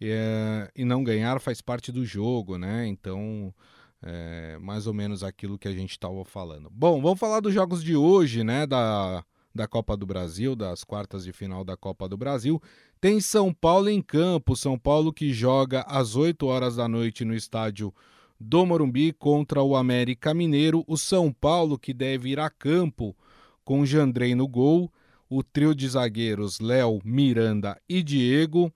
é, 0.00 0.70
e 0.76 0.84
não 0.84 1.02
ganhar 1.02 1.40
faz 1.40 1.60
parte 1.60 1.90
do 1.90 2.04
jogo, 2.04 2.58
né? 2.58 2.86
Então, 2.86 3.54
é, 4.02 4.58
mais 4.60 4.86
ou 4.86 4.92
menos 4.92 5.22
aquilo 5.24 5.58
que 5.58 5.68
a 5.68 5.72
gente 5.72 5.92
estava 5.92 6.24
falando. 6.24 6.68
Bom, 6.70 7.00
vamos 7.00 7.18
falar 7.18 7.40
dos 7.40 7.54
jogos 7.54 7.82
de 7.82 7.96
hoje, 7.96 8.44
né? 8.44 8.66
Da, 8.66 9.24
da 9.54 9.68
Copa 9.68 9.96
do 9.96 10.04
Brasil, 10.04 10.56
das 10.56 10.82
quartas 10.82 11.24
de 11.24 11.32
final 11.32 11.64
da 11.64 11.76
Copa 11.76 12.08
do 12.08 12.16
Brasil. 12.16 12.60
Tem 13.00 13.20
São 13.20 13.52
Paulo 13.52 13.88
em 13.88 14.02
campo, 14.02 14.56
São 14.56 14.78
Paulo 14.78 15.12
que 15.12 15.32
joga 15.32 15.82
às 15.82 16.16
8 16.16 16.44
horas 16.46 16.76
da 16.76 16.88
noite 16.88 17.24
no 17.24 17.34
estádio 17.34 17.94
do 18.40 18.66
Morumbi 18.66 19.12
contra 19.12 19.62
o 19.62 19.76
América 19.76 20.34
Mineiro. 20.34 20.84
O 20.88 20.96
São 20.96 21.32
Paulo 21.32 21.78
que 21.78 21.94
deve 21.94 22.30
ir 22.30 22.40
a 22.40 22.50
campo 22.50 23.16
com 23.64 23.86
Jandrei 23.86 24.34
no 24.34 24.48
gol. 24.48 24.92
o 25.26 25.42
trio 25.42 25.74
de 25.74 25.88
zagueiros 25.88 26.60
Léo, 26.60 27.00
Miranda 27.04 27.80
e 27.88 28.02
Diego. 28.02 28.72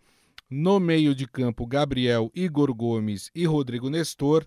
No 0.51 0.81
meio 0.81 1.15
de 1.15 1.27
campo, 1.27 1.67
Gabriel, 1.67 2.31
Igor 2.35 2.75
Gomes 2.75 3.31
e 3.35 3.45
Rodrigo 3.45 3.91
Nestor. 3.91 4.47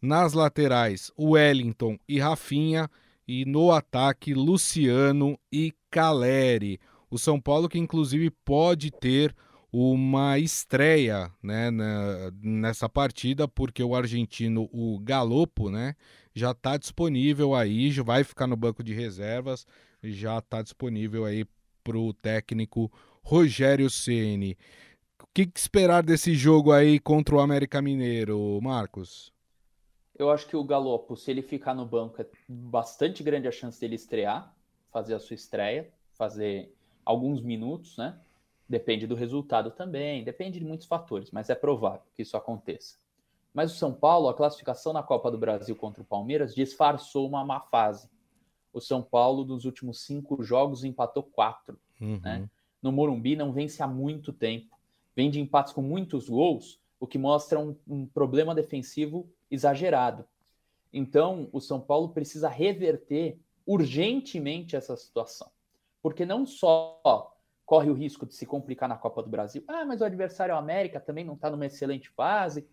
Nas 0.00 0.34
laterais, 0.34 1.10
Wellington 1.18 1.98
e 2.06 2.18
Rafinha. 2.18 2.88
E 3.28 3.44
no 3.44 3.70
ataque, 3.70 4.32
Luciano 4.32 5.38
e 5.52 5.74
Caleri. 5.90 6.80
O 7.10 7.18
São 7.18 7.38
Paulo 7.38 7.68
que 7.68 7.78
inclusive 7.78 8.30
pode 8.30 8.90
ter 8.90 9.36
uma 9.70 10.38
estreia 10.38 11.30
né, 11.42 11.70
nessa 12.42 12.88
partida, 12.88 13.46
porque 13.46 13.82
o 13.82 13.94
argentino, 13.94 14.68
o 14.72 14.98
Galopo, 14.98 15.70
né, 15.70 15.94
já 16.34 16.52
está 16.52 16.78
disponível 16.78 17.54
aí, 17.54 17.90
já 17.90 18.02
vai 18.02 18.24
ficar 18.24 18.46
no 18.46 18.56
banco 18.56 18.82
de 18.82 18.94
reservas, 18.94 19.66
já 20.02 20.38
está 20.38 20.62
disponível 20.62 21.26
aí 21.26 21.44
para 21.84 21.98
o 21.98 22.14
técnico 22.14 22.90
Rogério 23.22 23.90
Ceni. 23.90 24.56
O 25.22 25.26
que, 25.34 25.46
que 25.46 25.60
esperar 25.60 26.02
desse 26.02 26.34
jogo 26.34 26.72
aí 26.72 26.98
contra 26.98 27.34
o 27.34 27.40
América 27.40 27.82
Mineiro, 27.82 28.58
Marcos? 28.62 29.32
Eu 30.18 30.30
acho 30.30 30.48
que 30.48 30.56
o 30.56 30.64
Galopo, 30.64 31.16
se 31.16 31.30
ele 31.30 31.42
ficar 31.42 31.74
no 31.74 31.86
banco, 31.86 32.20
é 32.20 32.26
bastante 32.48 33.22
grande 33.22 33.46
a 33.46 33.52
chance 33.52 33.80
dele 33.80 33.94
estrear, 33.94 34.52
fazer 34.90 35.14
a 35.14 35.20
sua 35.20 35.34
estreia, 35.34 35.92
fazer 36.14 36.74
alguns 37.04 37.40
minutos, 37.40 37.96
né? 37.96 38.18
Depende 38.68 39.06
do 39.06 39.14
resultado 39.14 39.70
também, 39.70 40.24
depende 40.24 40.58
de 40.58 40.64
muitos 40.64 40.86
fatores, 40.86 41.30
mas 41.30 41.48
é 41.48 41.54
provável 41.54 42.02
que 42.14 42.22
isso 42.22 42.36
aconteça. 42.36 42.98
Mas 43.54 43.72
o 43.72 43.76
São 43.76 43.94
Paulo, 43.94 44.28
a 44.28 44.34
classificação 44.34 44.92
na 44.92 45.02
Copa 45.02 45.30
do 45.30 45.38
Brasil 45.38 45.74
contra 45.74 46.02
o 46.02 46.04
Palmeiras 46.04 46.54
disfarçou 46.54 47.26
uma 47.26 47.44
má 47.44 47.60
fase. 47.60 48.10
O 48.72 48.80
São 48.80 49.02
Paulo, 49.02 49.44
dos 49.44 49.64
últimos 49.64 50.04
cinco 50.04 50.42
jogos, 50.42 50.84
empatou 50.84 51.22
quatro. 51.22 51.78
Uhum. 52.00 52.20
Né? 52.20 52.48
No 52.82 52.92
Morumbi 52.92 53.36
não 53.36 53.52
vence 53.52 53.82
há 53.82 53.86
muito 53.86 54.32
tempo. 54.32 54.76
Vem 55.16 55.30
de 55.30 55.40
empates 55.40 55.72
com 55.72 55.80
muitos 55.80 56.28
gols, 56.28 56.78
o 57.00 57.06
que 57.06 57.18
mostra 57.18 57.58
um, 57.58 57.74
um 57.88 58.06
problema 58.06 58.54
defensivo 58.54 59.28
exagerado. 59.50 60.26
Então, 60.92 61.48
o 61.52 61.60
São 61.60 61.80
Paulo 61.80 62.10
precisa 62.10 62.48
reverter 62.48 63.38
urgentemente 63.66 64.74
essa 64.74 64.96
situação. 64.96 65.50
Porque 66.00 66.24
não 66.24 66.46
só 66.46 67.36
corre 67.66 67.90
o 67.90 67.94
risco 67.94 68.24
de 68.24 68.34
se 68.34 68.46
complicar 68.46 68.88
na 68.88 68.96
Copa 68.96 69.22
do 69.22 69.28
Brasil. 69.28 69.62
Ah, 69.68 69.84
mas 69.84 70.00
o 70.00 70.04
adversário 70.04 70.52
é 70.52 70.54
o 70.54 70.58
América, 70.58 70.98
também 70.98 71.24
não 71.24 71.34
está 71.34 71.50
numa 71.50 71.66
excelente 71.66 72.08
fase, 72.08 72.66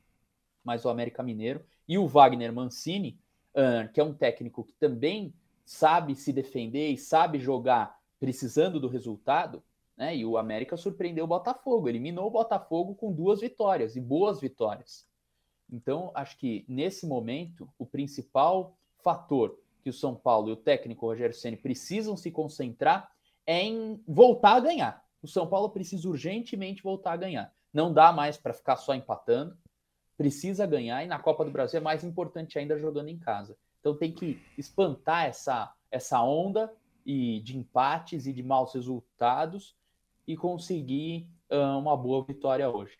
mas 0.63 0.85
o 0.85 0.89
América 0.89 1.21
Mineiro 1.21 1.65
e 1.85 1.97
o 1.97 2.07
Wagner 2.07 2.53
Mancini, 2.53 3.19
uh, 3.53 3.91
que 3.91 3.99
é 3.99 4.03
um 4.03 4.13
técnico 4.13 4.63
que 4.63 4.73
também 4.73 5.33
sabe 5.65 6.15
se 6.15 6.31
defender 6.31 6.91
e 6.91 6.97
sabe 6.97 7.39
jogar 7.39 7.99
precisando 8.19 8.79
do 8.79 8.87
resultado, 8.87 9.61
né? 9.97 10.15
E 10.15 10.25
o 10.25 10.37
América 10.37 10.77
surpreendeu 10.77 11.25
o 11.25 11.27
Botafogo, 11.27 11.89
eliminou 11.89 12.27
o 12.27 12.31
Botafogo 12.31 12.95
com 12.95 13.11
duas 13.11 13.41
vitórias 13.41 13.95
e 13.95 14.01
boas 14.01 14.39
vitórias. 14.39 15.05
Então, 15.71 16.11
acho 16.13 16.37
que 16.37 16.65
nesse 16.67 17.07
momento, 17.07 17.67
o 17.77 17.85
principal 17.85 18.77
fator 19.03 19.57
que 19.83 19.89
o 19.89 19.93
São 19.93 20.15
Paulo 20.15 20.49
e 20.49 20.51
o 20.53 20.57
técnico 20.57 21.05
Rogério 21.05 21.35
Ceni 21.35 21.57
precisam 21.57 22.17
se 22.17 22.31
concentrar 22.31 23.11
é 23.45 23.61
em 23.61 24.01
voltar 24.07 24.53
a 24.53 24.59
ganhar. 24.59 25.05
O 25.21 25.27
São 25.27 25.47
Paulo 25.47 25.69
precisa 25.69 26.09
urgentemente 26.09 26.81
voltar 26.81 27.13
a 27.13 27.17
ganhar. 27.17 27.53
Não 27.71 27.93
dá 27.93 28.11
mais 28.11 28.37
para 28.37 28.53
ficar 28.53 28.77
só 28.77 28.95
empatando. 28.95 29.55
Precisa 30.17 30.65
ganhar 30.65 31.03
e 31.03 31.07
na 31.07 31.19
Copa 31.19 31.45
do 31.45 31.51
Brasil 31.51 31.79
é 31.79 31.83
mais 31.83 32.03
importante 32.03 32.57
ainda 32.57 32.79
jogando 32.79 33.09
em 33.09 33.19
casa. 33.19 33.55
Então 33.79 33.95
tem 33.95 34.11
que 34.11 34.41
espantar 34.57 35.25
essa, 35.25 35.71
essa 35.91 36.19
onda 36.23 36.73
e 37.05 37.41
de 37.41 37.55
empates 37.55 38.25
e 38.25 38.33
de 38.33 38.41
maus 38.41 38.73
resultados 38.73 39.75
e 40.27 40.35
conseguir 40.35 41.27
uh, 41.51 41.77
uma 41.77 41.95
boa 41.95 42.23
vitória 42.23 42.67
hoje. 42.67 42.97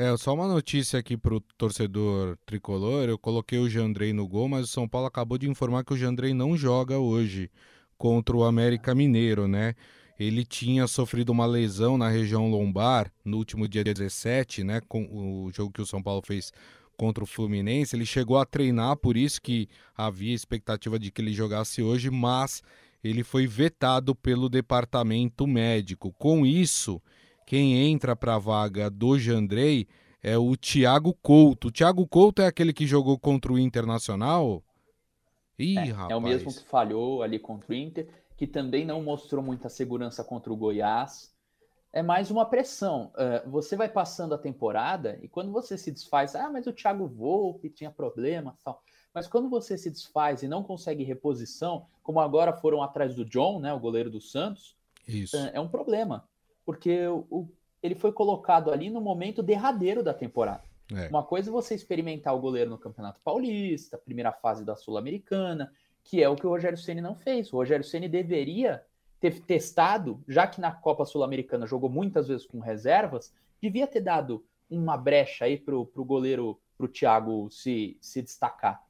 É, 0.00 0.16
só 0.16 0.32
uma 0.32 0.48
notícia 0.48 0.98
aqui 0.98 1.14
para 1.14 1.34
o 1.34 1.40
torcedor 1.58 2.38
tricolor. 2.46 3.06
Eu 3.06 3.18
coloquei 3.18 3.58
o 3.58 3.68
Jandrei 3.68 4.14
no 4.14 4.26
gol, 4.26 4.48
mas 4.48 4.64
o 4.64 4.66
São 4.66 4.88
Paulo 4.88 5.06
acabou 5.06 5.36
de 5.36 5.46
informar 5.46 5.84
que 5.84 5.92
o 5.92 5.96
Jandrei 5.96 6.32
não 6.32 6.56
joga 6.56 6.96
hoje 6.96 7.50
contra 7.98 8.34
o 8.34 8.42
América 8.42 8.94
Mineiro, 8.94 9.46
né? 9.46 9.74
Ele 10.18 10.42
tinha 10.42 10.86
sofrido 10.86 11.28
uma 11.28 11.44
lesão 11.44 11.98
na 11.98 12.08
região 12.08 12.48
lombar 12.50 13.12
no 13.22 13.36
último 13.36 13.68
dia 13.68 13.84
17, 13.84 14.64
né? 14.64 14.80
Com 14.88 15.02
o 15.04 15.52
jogo 15.52 15.70
que 15.70 15.82
o 15.82 15.86
São 15.86 16.02
Paulo 16.02 16.22
fez 16.24 16.50
contra 16.96 17.22
o 17.22 17.26
Fluminense. 17.26 17.94
Ele 17.94 18.06
chegou 18.06 18.38
a 18.38 18.46
treinar, 18.46 18.96
por 18.96 19.18
isso 19.18 19.38
que 19.38 19.68
havia 19.94 20.34
expectativa 20.34 20.98
de 20.98 21.10
que 21.10 21.20
ele 21.20 21.34
jogasse 21.34 21.82
hoje, 21.82 22.08
mas 22.08 22.62
ele 23.04 23.22
foi 23.22 23.46
vetado 23.46 24.14
pelo 24.14 24.48
departamento 24.48 25.46
médico. 25.46 26.10
Com 26.18 26.46
isso, 26.46 27.02
quem 27.46 27.90
entra 27.90 28.14
para 28.14 28.36
a 28.36 28.38
vaga 28.38 28.88
do 28.90 29.18
Jandrei 29.18 29.86
é 30.22 30.36
o 30.36 30.56
Thiago 30.56 31.14
Couto. 31.22 31.68
O 31.68 31.72
Thiago 31.72 32.06
Couto 32.06 32.42
é 32.42 32.46
aquele 32.46 32.72
que 32.72 32.86
jogou 32.86 33.18
contra 33.18 33.52
o 33.52 33.58
Internacional? 33.58 34.62
Ih, 35.58 35.76
é, 35.76 35.84
rapaz. 35.84 36.10
é 36.10 36.16
o 36.16 36.20
mesmo 36.20 36.52
que 36.52 36.64
falhou 36.64 37.22
ali 37.22 37.38
contra 37.38 37.72
o 37.72 37.74
Inter, 37.74 38.08
que 38.36 38.46
também 38.46 38.84
não 38.84 39.02
mostrou 39.02 39.42
muita 39.42 39.68
segurança 39.68 40.24
contra 40.24 40.52
o 40.52 40.56
Goiás. 40.56 41.30
É 41.92 42.02
mais 42.02 42.30
uma 42.30 42.46
pressão. 42.46 43.12
Uh, 43.14 43.50
você 43.50 43.76
vai 43.76 43.88
passando 43.88 44.34
a 44.34 44.38
temporada 44.38 45.18
e 45.22 45.28
quando 45.28 45.50
você 45.50 45.76
se 45.76 45.90
desfaz, 45.90 46.34
ah, 46.36 46.48
mas 46.48 46.66
o 46.66 46.72
Thiago 46.72 47.06
Volpe 47.06 47.68
tinha 47.68 47.90
problema, 47.90 48.56
tal. 48.64 48.82
Mas 49.12 49.26
quando 49.26 49.50
você 49.50 49.76
se 49.76 49.90
desfaz 49.90 50.42
e 50.42 50.48
não 50.48 50.62
consegue 50.62 51.02
reposição, 51.02 51.86
como 52.02 52.20
agora 52.20 52.52
foram 52.52 52.80
atrás 52.80 53.14
do 53.14 53.24
John, 53.24 53.58
né, 53.58 53.72
o 53.72 53.80
goleiro 53.80 54.08
do 54.08 54.20
Santos, 54.20 54.76
uh, 55.08 55.50
é 55.52 55.60
um 55.60 55.68
problema, 55.68 56.28
porque 56.70 57.04
o, 57.08 57.48
ele 57.82 57.96
foi 57.96 58.12
colocado 58.12 58.70
ali 58.70 58.90
no 58.90 59.00
momento 59.00 59.42
derradeiro 59.42 60.04
da 60.04 60.14
temporada. 60.14 60.62
É. 60.94 61.08
Uma 61.08 61.24
coisa 61.24 61.50
é 61.50 61.52
você 61.52 61.74
experimentar 61.74 62.32
o 62.32 62.38
goleiro 62.38 62.70
no 62.70 62.78
Campeonato 62.78 63.20
Paulista, 63.24 63.98
primeira 63.98 64.30
fase 64.30 64.64
da 64.64 64.76
Sul-Americana, 64.76 65.72
que 66.04 66.22
é 66.22 66.28
o 66.28 66.36
que 66.36 66.46
o 66.46 66.48
Rogério 66.48 66.78
Ceni 66.78 67.00
não 67.00 67.16
fez. 67.16 67.52
O 67.52 67.56
Rogério 67.56 67.84
Ceni 67.84 68.08
deveria 68.08 68.84
ter 69.18 69.40
testado, 69.40 70.22
já 70.28 70.46
que 70.46 70.60
na 70.60 70.70
Copa 70.70 71.04
Sul-Americana 71.04 71.66
jogou 71.66 71.90
muitas 71.90 72.28
vezes 72.28 72.46
com 72.46 72.60
reservas, 72.60 73.34
devia 73.60 73.88
ter 73.88 74.00
dado 74.00 74.46
uma 74.70 74.96
brecha 74.96 75.46
aí 75.46 75.58
pro, 75.58 75.86
pro 75.86 76.04
goleiro, 76.04 76.60
pro 76.78 76.86
Thiago 76.86 77.50
se, 77.50 77.98
se 78.00 78.22
destacar. 78.22 78.80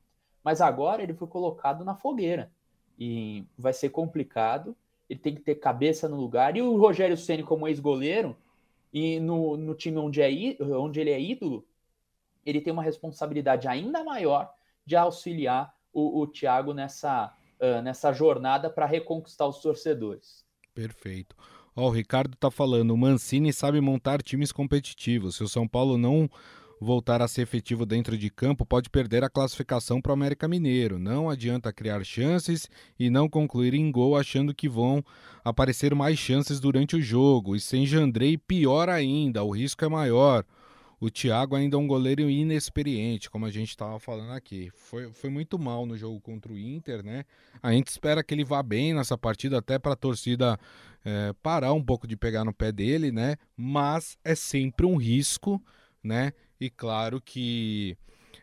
Mas 0.45 0.61
agora 0.61 1.03
ele 1.03 1.15
foi 1.15 1.29
colocado 1.29 1.83
na 1.83 1.95
fogueira 1.95 2.53
e 2.99 3.43
vai 3.57 3.73
ser 3.73 3.89
complicado. 3.89 4.77
Ele 5.11 5.19
tem 5.19 5.35
que 5.35 5.41
ter 5.41 5.57
cabeça 5.57 6.09
no 6.09 6.17
lugar. 6.17 6.57
E 6.57 6.63
o 6.63 6.77
Rogério 6.77 7.17
Ceni 7.17 7.43
como 7.43 7.67
ex-goleiro 7.67 8.37
e 8.93 9.19
no, 9.19 9.57
no 9.57 9.75
time 9.75 9.99
onde, 9.99 10.23
é, 10.23 10.57
onde 10.61 11.01
ele 11.01 11.11
é 11.11 11.21
ídolo, 11.21 11.67
ele 12.47 12.61
tem 12.61 12.73
uma 12.73 12.83
responsabilidade 12.83 13.67
ainda 13.67 14.05
maior 14.05 14.49
de 14.87 14.95
auxiliar 14.95 15.75
o, 15.93 16.21
o 16.21 16.27
Thiago 16.29 16.73
nessa, 16.73 17.37
uh, 17.61 17.83
nessa 17.83 18.13
jornada 18.13 18.71
para 18.71 18.87
reconquistar 18.87 19.49
os 19.49 19.61
torcedores. 19.61 20.45
Perfeito. 20.73 21.37
Ó, 21.75 21.89
o 21.89 21.91
Ricardo 21.91 22.37
tá 22.37 22.51
falando, 22.51 22.93
o 22.93 22.97
Mancini 22.97 23.53
sabe 23.53 23.81
montar 23.81 24.23
times 24.23 24.53
competitivos. 24.53 25.37
Se 25.37 25.43
o 25.43 25.49
São 25.49 25.67
Paulo 25.67 25.99
não 25.99 26.31
voltar 26.81 27.21
a 27.21 27.29
ser 27.29 27.43
efetivo 27.43 27.85
dentro 27.85 28.17
de 28.17 28.31
campo, 28.31 28.65
pode 28.65 28.89
perder 28.89 29.23
a 29.23 29.29
classificação 29.29 30.01
para 30.01 30.11
o 30.11 30.13
América 30.15 30.49
Mineiro. 30.49 30.99
Não 30.99 31.29
adianta 31.29 31.73
criar 31.73 32.03
chances 32.05 32.69
e 32.99 33.11
não 33.11 33.29
concluir 33.29 33.75
em 33.75 33.93
gol 33.93 34.17
achando 34.17 34.55
que 34.55 34.69
vão 34.69 35.05
aparecer 35.45 35.95
mais 35.95 36.19
chances 36.19 36.59
durante 36.59 36.97
o 36.97 37.03
jogo. 37.03 37.55
E 37.55 37.61
sem 37.61 37.85
Jandrei, 37.85 38.39
pior 38.39 38.89
ainda, 38.89 39.45
o 39.45 39.51
risco 39.51 39.85
é 39.85 39.89
maior. 39.89 40.45
O 40.99 41.11
Thiago 41.11 41.57
ainda 41.57 41.77
é 41.77 41.79
um 41.79 41.87
goleiro 41.87 42.29
inexperiente, 42.29 43.31
como 43.31 43.47
a 43.47 43.51
gente 43.51 43.71
estava 43.71 43.99
falando 43.99 44.33
aqui. 44.33 44.71
Foi, 44.75 45.11
foi 45.13 45.31
muito 45.31 45.59
mal 45.59 45.87
no 45.87 45.97
jogo 45.97 46.21
contra 46.21 46.53
o 46.53 46.59
Inter, 46.59 47.03
né? 47.03 47.25
A 47.63 47.73
gente 47.73 47.89
espera 47.89 48.23
que 48.23 48.35
ele 48.35 48.45
vá 48.45 48.63
bem 48.63 48.93
nessa 48.93 49.17
partida, 49.17 49.59
até 49.59 49.79
para 49.79 49.95
a 49.95 49.97
torcida 49.97 50.59
é, 51.03 51.33
parar 51.43 51.73
um 51.73 51.83
pouco 51.83 52.07
de 52.07 52.19
pegar 52.19 52.45
no 52.45 52.53
pé 52.53 52.71
dele, 52.71 53.11
né? 53.11 53.37
Mas 53.57 54.19
é 54.23 54.35
sempre 54.35 54.85
um 54.85 54.97
risco, 54.97 55.63
né? 56.05 56.33
E 56.61 56.69
claro 56.69 57.21
que 57.21 57.97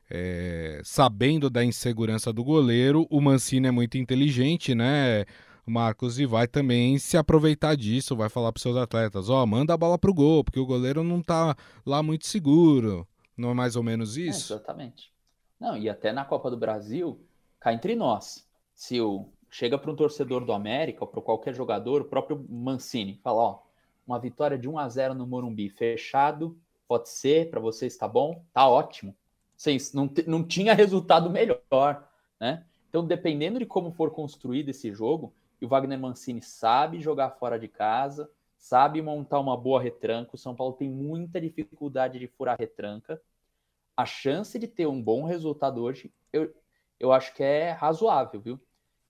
é, 0.09 0.81
sabendo 0.83 1.49
da 1.49 1.63
insegurança 1.63 2.33
do 2.33 2.43
goleiro, 2.43 3.05
o 3.09 3.21
Mancini 3.21 3.67
é 3.67 3.71
muito 3.71 3.97
inteligente, 3.97 4.73
né? 4.73 5.25
Marcos, 5.65 6.17
e 6.17 6.25
vai 6.25 6.47
também 6.47 6.97
se 6.97 7.17
aproveitar 7.17 7.75
disso, 7.75 8.15
vai 8.15 8.29
falar 8.29 8.53
para 8.53 8.61
seus 8.61 8.77
atletas, 8.77 9.29
ó, 9.29 9.43
oh, 9.43 9.45
manda 9.45 9.73
a 9.73 9.77
bola 9.77 9.97
pro 9.97 10.13
gol, 10.13 10.41
porque 10.41 10.59
o 10.59 10.65
goleiro 10.65 11.03
não 11.03 11.21
tá 11.21 11.57
lá 11.85 12.01
muito 12.01 12.25
seguro. 12.25 13.05
Não 13.35 13.51
é 13.51 13.53
mais 13.53 13.75
ou 13.75 13.83
menos 13.83 14.17
é, 14.17 14.21
isso? 14.21 14.53
É, 14.53 14.55
exatamente. 14.55 15.11
Não, 15.59 15.75
e 15.75 15.89
até 15.89 16.13
na 16.13 16.23
Copa 16.23 16.49
do 16.49 16.57
Brasil, 16.57 17.19
cá 17.59 17.73
entre 17.73 17.95
nós, 17.95 18.47
se 18.73 19.01
o 19.01 19.27
chega 19.49 19.77
para 19.77 19.91
um 19.91 19.95
torcedor 19.95 20.45
do 20.45 20.53
América 20.53 21.03
ou 21.03 21.07
para 21.07 21.21
qualquer 21.21 21.53
jogador, 21.53 22.01
o 22.01 22.05
próprio 22.05 22.45
Mancini, 22.49 23.19
fala, 23.23 23.41
ó, 23.41 23.59
uma 24.05 24.19
vitória 24.19 24.57
de 24.57 24.69
1 24.69 24.79
a 24.79 24.87
0 24.87 25.13
no 25.13 25.27
Morumbi, 25.27 25.69
fechado, 25.69 26.57
pode 26.87 27.09
ser, 27.09 27.49
para 27.49 27.59
vocês 27.59 27.97
tá 27.97 28.07
bom? 28.07 28.43
Tá 28.53 28.67
ótimo. 28.67 29.15
Vocês 29.55 29.93
não, 29.93 30.09
não 30.25 30.43
tinha 30.43 30.73
resultado 30.73 31.29
melhor, 31.29 32.07
né? 32.39 32.65
Então, 32.89 33.05
dependendo 33.05 33.59
de 33.59 33.65
como 33.65 33.91
for 33.91 34.11
construído 34.11 34.69
esse 34.69 34.91
jogo, 34.91 35.33
E 35.59 35.65
o 35.65 35.67
Wagner 35.67 35.99
Mancini 35.99 36.41
sabe 36.41 37.01
jogar 37.01 37.31
fora 37.31 37.59
de 37.59 37.67
casa, 37.67 38.29
sabe 38.57 39.01
montar 39.01 39.39
uma 39.39 39.57
boa 39.57 39.81
retranca. 39.81 40.35
O 40.35 40.37
São 40.37 40.55
Paulo 40.55 40.73
tem 40.73 40.89
muita 40.89 41.41
dificuldade 41.41 42.19
de 42.19 42.27
furar 42.27 42.57
retranca. 42.57 43.21
A 43.95 44.05
chance 44.05 44.57
de 44.59 44.67
ter 44.67 44.87
um 44.87 45.01
bom 45.01 45.25
resultado 45.25 45.81
hoje, 45.81 46.11
eu, 46.31 46.53
eu 46.99 47.11
acho 47.11 47.33
que 47.33 47.43
é 47.43 47.71
razoável, 47.71 48.39
viu? 48.39 48.59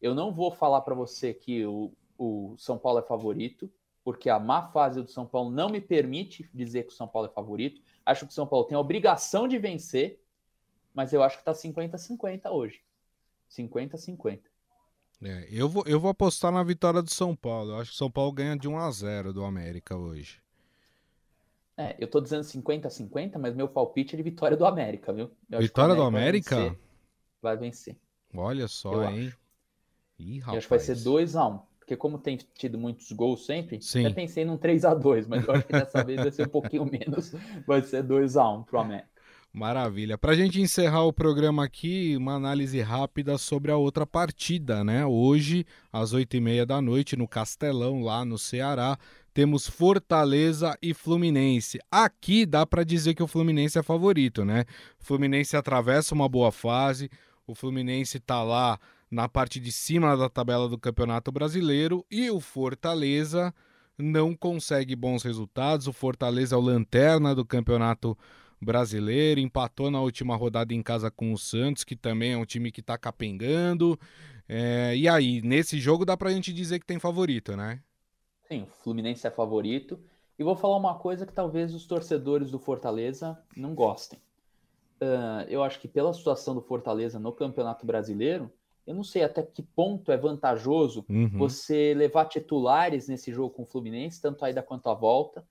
Eu 0.01 0.15
não 0.15 0.31
vou 0.31 0.51
falar 0.51 0.81
para 0.81 0.95
você 0.95 1.33
que 1.33 1.65
o, 1.65 1.91
o 2.17 2.55
São 2.57 2.77
Paulo 2.77 2.99
é 2.99 3.03
favorito, 3.03 3.69
porque 4.07 4.29
a 4.29 4.39
má 4.39 4.61
fase 4.71 5.03
do 5.03 5.11
São 5.11 5.25
Paulo 5.25 5.51
não 5.51 5.67
me 5.67 5.81
permite 5.81 6.49
dizer 6.53 6.83
que 6.83 6.93
o 6.93 6.95
São 6.95 7.05
Paulo 7.05 7.27
é 7.27 7.29
favorito. 7.29 7.81
Acho 8.05 8.25
que 8.25 8.31
o 8.31 8.33
São 8.33 8.47
Paulo 8.47 8.63
tem 8.63 8.77
a 8.77 8.79
obrigação 8.79 9.49
de 9.49 9.59
vencer, 9.59 10.23
mas 10.93 11.11
eu 11.11 11.21
acho 11.21 11.35
que 11.35 11.41
está 11.41 11.51
50-50 11.51 12.49
hoje. 12.49 12.81
50-50. 13.51 14.39
É, 15.21 15.49
eu, 15.51 15.67
vou, 15.67 15.83
eu 15.85 15.99
vou 15.99 16.09
apostar 16.09 16.53
na 16.53 16.63
vitória 16.63 17.01
do 17.01 17.09
São 17.09 17.35
Paulo. 17.35 17.71
Eu 17.71 17.79
acho 17.79 17.89
que 17.89 17.95
o 17.95 17.97
São 17.97 18.09
Paulo 18.09 18.31
ganha 18.31 18.57
de 18.57 18.65
1 18.65 18.77
a 18.77 18.89
0 18.89 19.33
do 19.33 19.43
América 19.43 19.97
hoje. 19.97 20.41
É, 21.75 21.97
eu 21.99 22.09
tô 22.09 22.21
dizendo 22.21 22.43
50-50, 22.43 23.37
mas 23.37 23.53
meu 23.53 23.67
palpite 23.67 24.15
é 24.15 24.17
de 24.17 24.23
vitória 24.23 24.55
do 24.55 24.65
América, 24.65 25.11
viu? 25.11 25.29
vitória 25.59 25.93
do 25.93 26.03
América? 26.03 26.55
Vai 26.55 26.63
vencer. 26.69 26.79
Vai 27.41 27.57
vencer. 27.57 27.97
Olha 28.33 28.69
só, 28.69 28.93
eu 28.93 29.03
hein? 29.03 29.27
Acho. 29.27 29.37
Ih, 30.17 30.39
rapaz. 30.39 30.53
Eu 30.53 30.57
acho 30.59 30.67
que 30.67 30.69
vai 30.69 30.79
ser 30.79 30.95
2x1. 30.95 31.61
Porque 31.88 31.95
como 31.95 32.17
tem 32.17 32.38
tido 32.54 32.78
muitos 32.78 33.10
gols 33.13 33.45
sempre, 33.45 33.82
Sim. 33.82 34.06
até 34.06 34.13
pensei 34.13 34.43
num 34.43 34.58
3 34.58 34.84
a 34.84 34.93
2 34.93 35.26
mas 35.26 35.47
eu 35.47 35.54
acho 35.54 35.65
que 35.65 35.71
dessa 35.71 36.04
vez 36.04 36.21
vai 36.21 36.32
ser 36.32 36.45
um 36.45 36.50
pouquinho 36.50 36.84
menos. 36.91 37.34
Vai 37.65 37.82
ser 37.82 38.04
2 38.04 38.36
a 38.36 38.50
1 38.50 38.63
pro 38.63 38.80
América. 38.80 39.08
Maravilha. 39.54 40.17
Para 40.17 40.34
a 40.34 40.36
gente 40.36 40.60
encerrar 40.60 41.06
o 41.06 41.13
programa 41.13 41.63
aqui, 41.63 42.13
uma 42.17 42.34
análise 42.34 42.82
rápida 42.82 43.38
sobre 43.38 43.71
a 43.71 43.78
outra 43.78 44.06
partida, 44.06 44.84
né? 44.84 45.06
Hoje, 45.06 45.65
às 45.89 46.12
oito 46.12 46.36
e 46.36 46.41
meia 46.41 46.65
da 46.65 46.82
noite, 46.82 47.15
no 47.15 47.26
Castelão, 47.26 48.02
lá 48.02 48.26
no 48.26 48.38
Ceará, 48.38 48.97
temos 49.34 49.65
Fortaleza 49.65 50.78
e 50.82 50.93
Fluminense. 50.93 51.80
Aqui 51.89 52.45
dá 52.45 52.65
para 52.65 52.84
dizer 52.84 53.13
que 53.13 53.23
o 53.23 53.28
Fluminense 53.28 53.80
é 53.80 53.82
favorito, 53.82 54.43
né? 54.43 54.65
O 55.00 55.06
Fluminense 55.06 55.56
atravessa 55.56 56.13
uma 56.13 56.28
boa 56.28 56.52
fase, 56.52 57.10
o 57.47 57.56
Fluminense 57.56 58.17
está 58.17 58.43
lá 58.43 58.78
na 59.09 59.27
parte 59.29 59.59
de 59.59 59.71
cima 59.71 60.15
da 60.15 60.29
tabela 60.29 60.67
do 60.67 60.77
Campeonato 60.77 61.31
Brasileiro 61.31 62.05
e 62.11 62.29
o 62.29 62.39
Fortaleza 62.39 63.53
não 63.97 64.35
consegue 64.35 64.95
bons 64.95 65.23
resultados. 65.23 65.87
O 65.87 65.93
Fortaleza 65.93 66.55
é 66.55 66.57
o 66.57 66.61
lanterna 66.61 67.33
do 67.33 67.45
Campeonato 67.45 68.17
Brasileiro 68.61 69.39
empatou 69.39 69.91
na 69.91 70.01
última 70.01 70.35
rodada 70.35 70.73
em 70.73 70.81
casa 70.81 71.11
com 71.11 71.31
o 71.31 71.37
Santos, 71.37 71.83
que 71.83 71.95
também 71.95 72.33
é 72.33 72.37
um 72.37 72.45
time 72.45 72.71
que 72.71 72.81
está 72.81 72.97
capengando. 72.97 73.99
É, 74.49 74.95
e 74.95 75.07
aí, 75.07 75.41
nesse 75.41 75.79
jogo 75.79 76.05
dá 76.05 76.17
pra 76.17 76.31
gente 76.31 76.53
dizer 76.53 76.79
que 76.79 76.85
tem 76.85 76.99
favorito, 76.99 77.55
né? 77.55 77.81
Sim, 78.47 78.63
o 78.63 78.83
Fluminense 78.83 79.27
é 79.27 79.31
favorito. 79.31 79.99
E 80.39 80.43
vou 80.43 80.55
falar 80.55 80.77
uma 80.77 80.95
coisa 80.95 81.25
que 81.25 81.33
talvez 81.33 81.73
os 81.73 81.85
torcedores 81.85 82.51
do 82.51 82.59
Fortaleza 82.59 83.37
não 83.55 83.73
gostem. 83.73 84.19
Uh, 85.01 85.45
eu 85.47 85.63
acho 85.63 85.79
que 85.79 85.87
pela 85.87 86.13
situação 86.13 86.55
do 86.55 86.61
Fortaleza 86.61 87.19
no 87.19 87.31
Campeonato 87.31 87.85
Brasileiro, 87.85 88.51
eu 88.88 88.95
não 88.95 89.04
sei 89.04 89.23
até 89.23 89.43
que 89.43 89.62
ponto 89.62 90.12
é 90.12 90.17
vantajoso 90.17 91.06
uhum. 91.10 91.30
você 91.38 91.93
levar 91.93 92.26
titulares 92.26 93.08
nesse 93.08 93.32
jogo 93.32 93.54
com 93.54 93.63
o 93.63 93.65
Fluminense, 93.65 94.21
tanto 94.21 94.43
a 94.43 94.50
ida 94.50 94.63
quanto 94.63 94.89
a 94.89 94.93
volta 94.93 95.45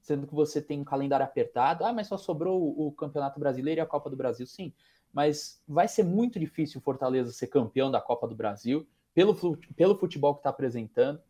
sendo 0.00 0.26
que 0.26 0.34
você 0.34 0.60
tem 0.60 0.80
um 0.80 0.84
calendário 0.84 1.24
apertado. 1.24 1.84
Ah, 1.84 1.92
mas 1.92 2.08
só 2.08 2.16
sobrou 2.16 2.60
o, 2.60 2.90
Campeonato 2.92 3.38
Brasileiro 3.38 3.80
e 3.80 3.82
a 3.82 3.86
Copa 3.86 4.10
do 4.10 4.16
Brasil. 4.16 4.46
Sim, 4.46 4.72
mas 5.12 5.62
vai 5.68 5.86
ser 5.88 6.04
muito 6.04 6.38
difícil 6.38 6.80
o 6.80 6.82
Fortaleza 6.82 7.32
ser 7.32 7.48
campeão 7.48 7.90
da 7.90 8.00
Copa 8.00 8.26
do 8.26 8.34
Brasil 8.34 8.86
pelo, 9.14 9.36
pelo 9.76 9.96
futebol 9.96 10.34
que 10.34 10.40
está 10.40 10.50
apresentando. 10.50 11.20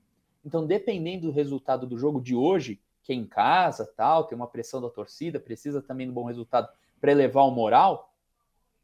Então, 0.45 0.67
dependendo 0.67 1.27
do 1.27 1.33
resultado 1.33 1.87
do 1.87 1.99
jogo 1.99 2.21
de 2.21 2.35
hoje, 2.35 2.81
que 3.03 3.13
é 3.13 3.15
em 3.15 3.27
casa, 3.27 3.91
tal, 3.97 4.25
tem 4.25 4.37
uma 4.37 4.47
pressão 4.47 4.81
da 4.81 4.89
torcida, 4.89 5.39
precisa 5.39 5.83
também 5.83 6.07
de 6.07 6.13
um 6.13 6.15
bom 6.15 6.25
resultado 6.25 6.69
para 7.01 7.13
elevar 7.13 7.45
o 7.45 7.51
moral. 7.51 8.15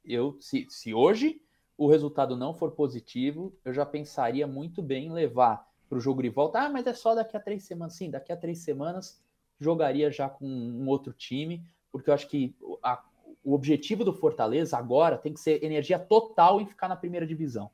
Eu, 0.05 0.37
se, 0.41 0.67
se 0.69 0.93
hoje 0.93 1.41
o 1.77 1.89
resultado 1.89 2.37
não 2.37 2.55
for 2.55 2.73
positivo, 2.73 3.53
eu 3.65 3.73
já 3.73 3.85
pensaria 3.85 4.47
muito 4.47 4.83
bem 4.83 5.07
em 5.07 5.13
levar 5.13 5.67
para 5.89 5.99
o 5.99 6.01
jogo 6.01 6.23
de 6.23 6.29
volta. 6.29 6.61
Ah, 6.61 6.69
mas 6.69 6.87
é 6.87 6.95
só 6.95 7.15
daqui 7.15 7.37
a 7.37 7.41
três 7.41 7.65
semanas. 7.65 7.95
Sim, 7.95 8.11
daqui 8.11 8.33
a 8.33 8.37
três 8.37 8.59
semanas 8.61 9.23
jogaria 9.61 10.11
já 10.11 10.29
com 10.29 10.47
um 10.47 10.89
outro 10.89 11.13
time, 11.13 11.65
porque 11.93 12.11
eu 12.11 12.15
acho 12.15 12.29
que 12.29 12.57
a, 12.83 13.03
o 13.45 13.55
objetivo 13.55 14.05
do 14.05 14.13
Fortaleza 14.13 14.77
agora 14.77 15.19
tem 15.19 15.33
que 15.33 15.41
ser 15.41 15.63
energia 15.63 15.99
total 15.99 16.61
em 16.61 16.67
ficar 16.67 16.89
na 16.89 16.97
primeira 16.97 17.27
divisão. 17.27 17.71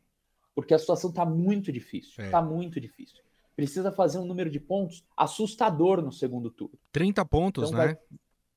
Porque 0.55 0.75
a 0.75 0.79
situação 0.79 1.11
está 1.11 1.25
muito 1.25 1.73
difícil. 1.73 2.25
Está 2.25 2.39
é. 2.39 2.43
muito 2.43 2.81
difícil. 2.81 3.23
Precisa 3.57 3.91
fazer 3.91 4.19
um 4.19 4.25
número 4.25 4.51
de 4.51 4.61
pontos 4.61 5.05
assustador 5.17 6.03
no 6.03 6.13
segundo 6.13 6.51
turno. 6.51 6.79
30 6.91 7.25
pontos, 7.25 7.69
então, 7.71 7.79
né? 7.79 7.87
Vai, 7.87 7.99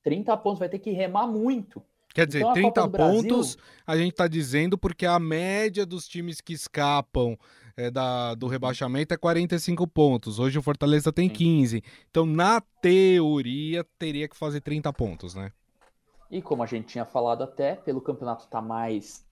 30 0.02 0.36
pontos, 0.36 0.58
vai 0.58 0.68
ter 0.68 0.78
que 0.78 0.90
remar 0.90 1.26
muito. 1.26 1.82
Quer 2.16 2.26
dizer, 2.26 2.38
então, 2.38 2.54
30 2.54 2.88
pontos 2.88 3.56
Brasil... 3.56 3.82
a 3.86 3.94
gente 3.94 4.12
está 4.12 4.26
dizendo 4.26 4.78
porque 4.78 5.04
a 5.04 5.18
média 5.18 5.84
dos 5.84 6.08
times 6.08 6.40
que 6.40 6.54
escapam 6.54 7.36
é, 7.76 7.90
da, 7.90 8.34
do 8.34 8.46
rebaixamento 8.46 9.12
é 9.12 9.18
45 9.18 9.86
pontos. 9.86 10.38
Hoje 10.38 10.58
o 10.58 10.62
Fortaleza 10.62 11.12
tem 11.12 11.28
Sim. 11.28 11.34
15. 11.34 11.84
Então, 12.10 12.24
na 12.24 12.62
teoria, 12.80 13.84
teria 13.98 14.26
que 14.26 14.34
fazer 14.34 14.62
30 14.62 14.90
pontos, 14.94 15.34
né? 15.34 15.52
E 16.30 16.40
como 16.40 16.62
a 16.62 16.66
gente 16.66 16.86
tinha 16.86 17.04
falado 17.04 17.44
até, 17.44 17.74
pelo 17.74 18.00
campeonato 18.00 18.44
estar 18.44 18.62
tá 18.62 18.66
mais 18.66 19.22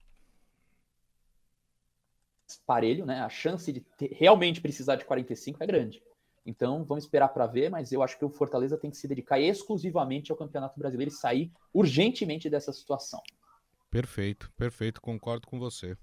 parelho, 2.67 3.03
né? 3.03 3.21
A 3.21 3.29
chance 3.29 3.73
de 3.73 3.79
ter, 3.79 4.11
realmente 4.13 4.61
precisar 4.61 4.95
de 4.95 5.05
45 5.05 5.63
é 5.63 5.65
grande. 5.65 6.03
Então, 6.45 6.85
vamos 6.85 7.05
esperar 7.05 7.29
para 7.29 7.47
ver, 7.47 7.71
mas 7.71 7.91
eu 7.91 8.03
acho 8.03 8.19
que 8.19 8.25
o 8.25 8.29
Fortaleza 8.29 8.77
tem 8.77 8.91
que 8.91 8.97
se 8.97 9.07
dedicar 9.07 9.39
exclusivamente 9.39 10.31
ao 10.31 10.37
Campeonato 10.37 10.77
Brasileiro 10.77 11.11
e 11.11 11.15
sair 11.15 11.51
urgentemente 11.73 12.49
dessa 12.49 12.71
situação. 12.71 13.21
Perfeito, 13.89 14.51
perfeito, 14.55 15.01
concordo 15.01 15.47
com 15.47 15.57
você. 15.57 15.97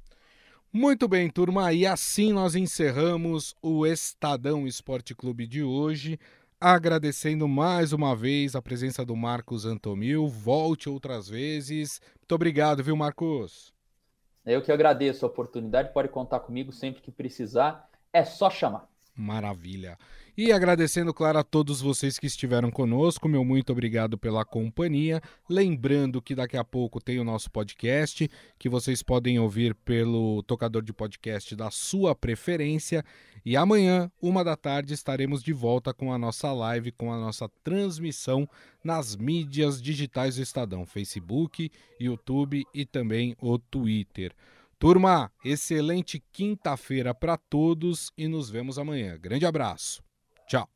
Muito 0.73 1.07
bem, 1.07 1.29
turma, 1.31 1.73
e 1.73 1.87
assim 1.87 2.33
nós 2.33 2.55
encerramos 2.55 3.55
o 3.63 3.87
Estadão 3.87 4.67
Esporte 4.67 5.15
Clube 5.15 5.47
de 5.47 5.63
hoje, 5.63 6.19
agradecendo 6.59 7.47
mais 7.47 7.93
uma 7.93 8.17
vez 8.17 8.57
a 8.57 8.63
presença 8.63 9.05
do 9.05 9.15
Marcos 9.15 9.67
Antomil. 9.67 10.27
Volte 10.27 10.89
outras 10.89 11.29
vezes. 11.29 12.01
Muito 12.19 12.35
obrigado, 12.35 12.83
viu, 12.83 12.97
Marcos? 12.97 13.73
Eu 14.47 14.63
que 14.63 14.73
agradeço 14.73 15.25
a 15.25 15.29
oportunidade, 15.29 15.93
pode 15.93 16.09
contar 16.09 16.41
comigo 16.41 16.73
sempre 16.73 17.03
que 17.03 17.13
precisar, 17.13 17.89
é 18.13 18.25
só 18.25 18.49
chamar. 18.49 18.89
Maravilha. 19.15 19.99
E 20.35 20.51
agradecendo, 20.51 21.13
claro, 21.13 21.39
a 21.39 21.45
todos 21.45 21.83
vocês 21.83 22.19
que 22.19 22.27
estiveram 22.27 22.71
conosco, 22.71 23.29
meu 23.29 23.45
muito 23.45 23.71
obrigado 23.71 24.17
pela 24.17 24.47
companhia. 24.47 25.21
Lembrando 25.47 26.23
que 26.23 26.35
daqui 26.35 26.57
a 26.57 26.65
pouco 26.65 26.99
tem 26.99 27.19
o 27.19 27.25
nosso 27.25 27.51
podcast, 27.51 28.31
que 28.59 28.67
vocês 28.67 29.03
podem 29.03 29.39
ouvir 29.39 29.75
pelo 29.75 30.43
tocador 30.45 30.81
de 30.81 30.91
podcast 30.91 31.55
da 31.55 31.71
sua 31.71 32.15
preferência. 32.15 33.05
E 33.45 33.59
amanhã, 33.59 34.11
uma 34.23 34.43
da 34.43 34.57
tarde, 34.57 34.95
estaremos 34.95 35.43
de 35.43 35.53
volta 35.53 35.93
com 35.93 36.11
a 36.11 36.17
nossa 36.17 36.51
live, 36.51 36.93
com 36.93 37.13
a 37.13 37.19
nossa 37.19 37.47
transmissão 37.63 38.49
nas 38.83 39.15
mídias 39.15 39.83
digitais 39.83 40.37
do 40.37 40.43
Estadão: 40.43 40.87
Facebook, 40.87 41.71
YouTube 42.01 42.65
e 42.73 42.87
também 42.87 43.37
o 43.39 43.59
Twitter. 43.59 44.35
Turma, 44.79 45.31
excelente 45.45 46.25
quinta-feira 46.33 47.15
para 47.15 47.37
todos 47.37 48.11
e 48.17 48.27
nos 48.27 48.49
vemos 48.49 48.79
amanhã. 48.79 49.19
Grande 49.21 49.45
abraço. 49.45 50.03
Ciao. 50.49 50.73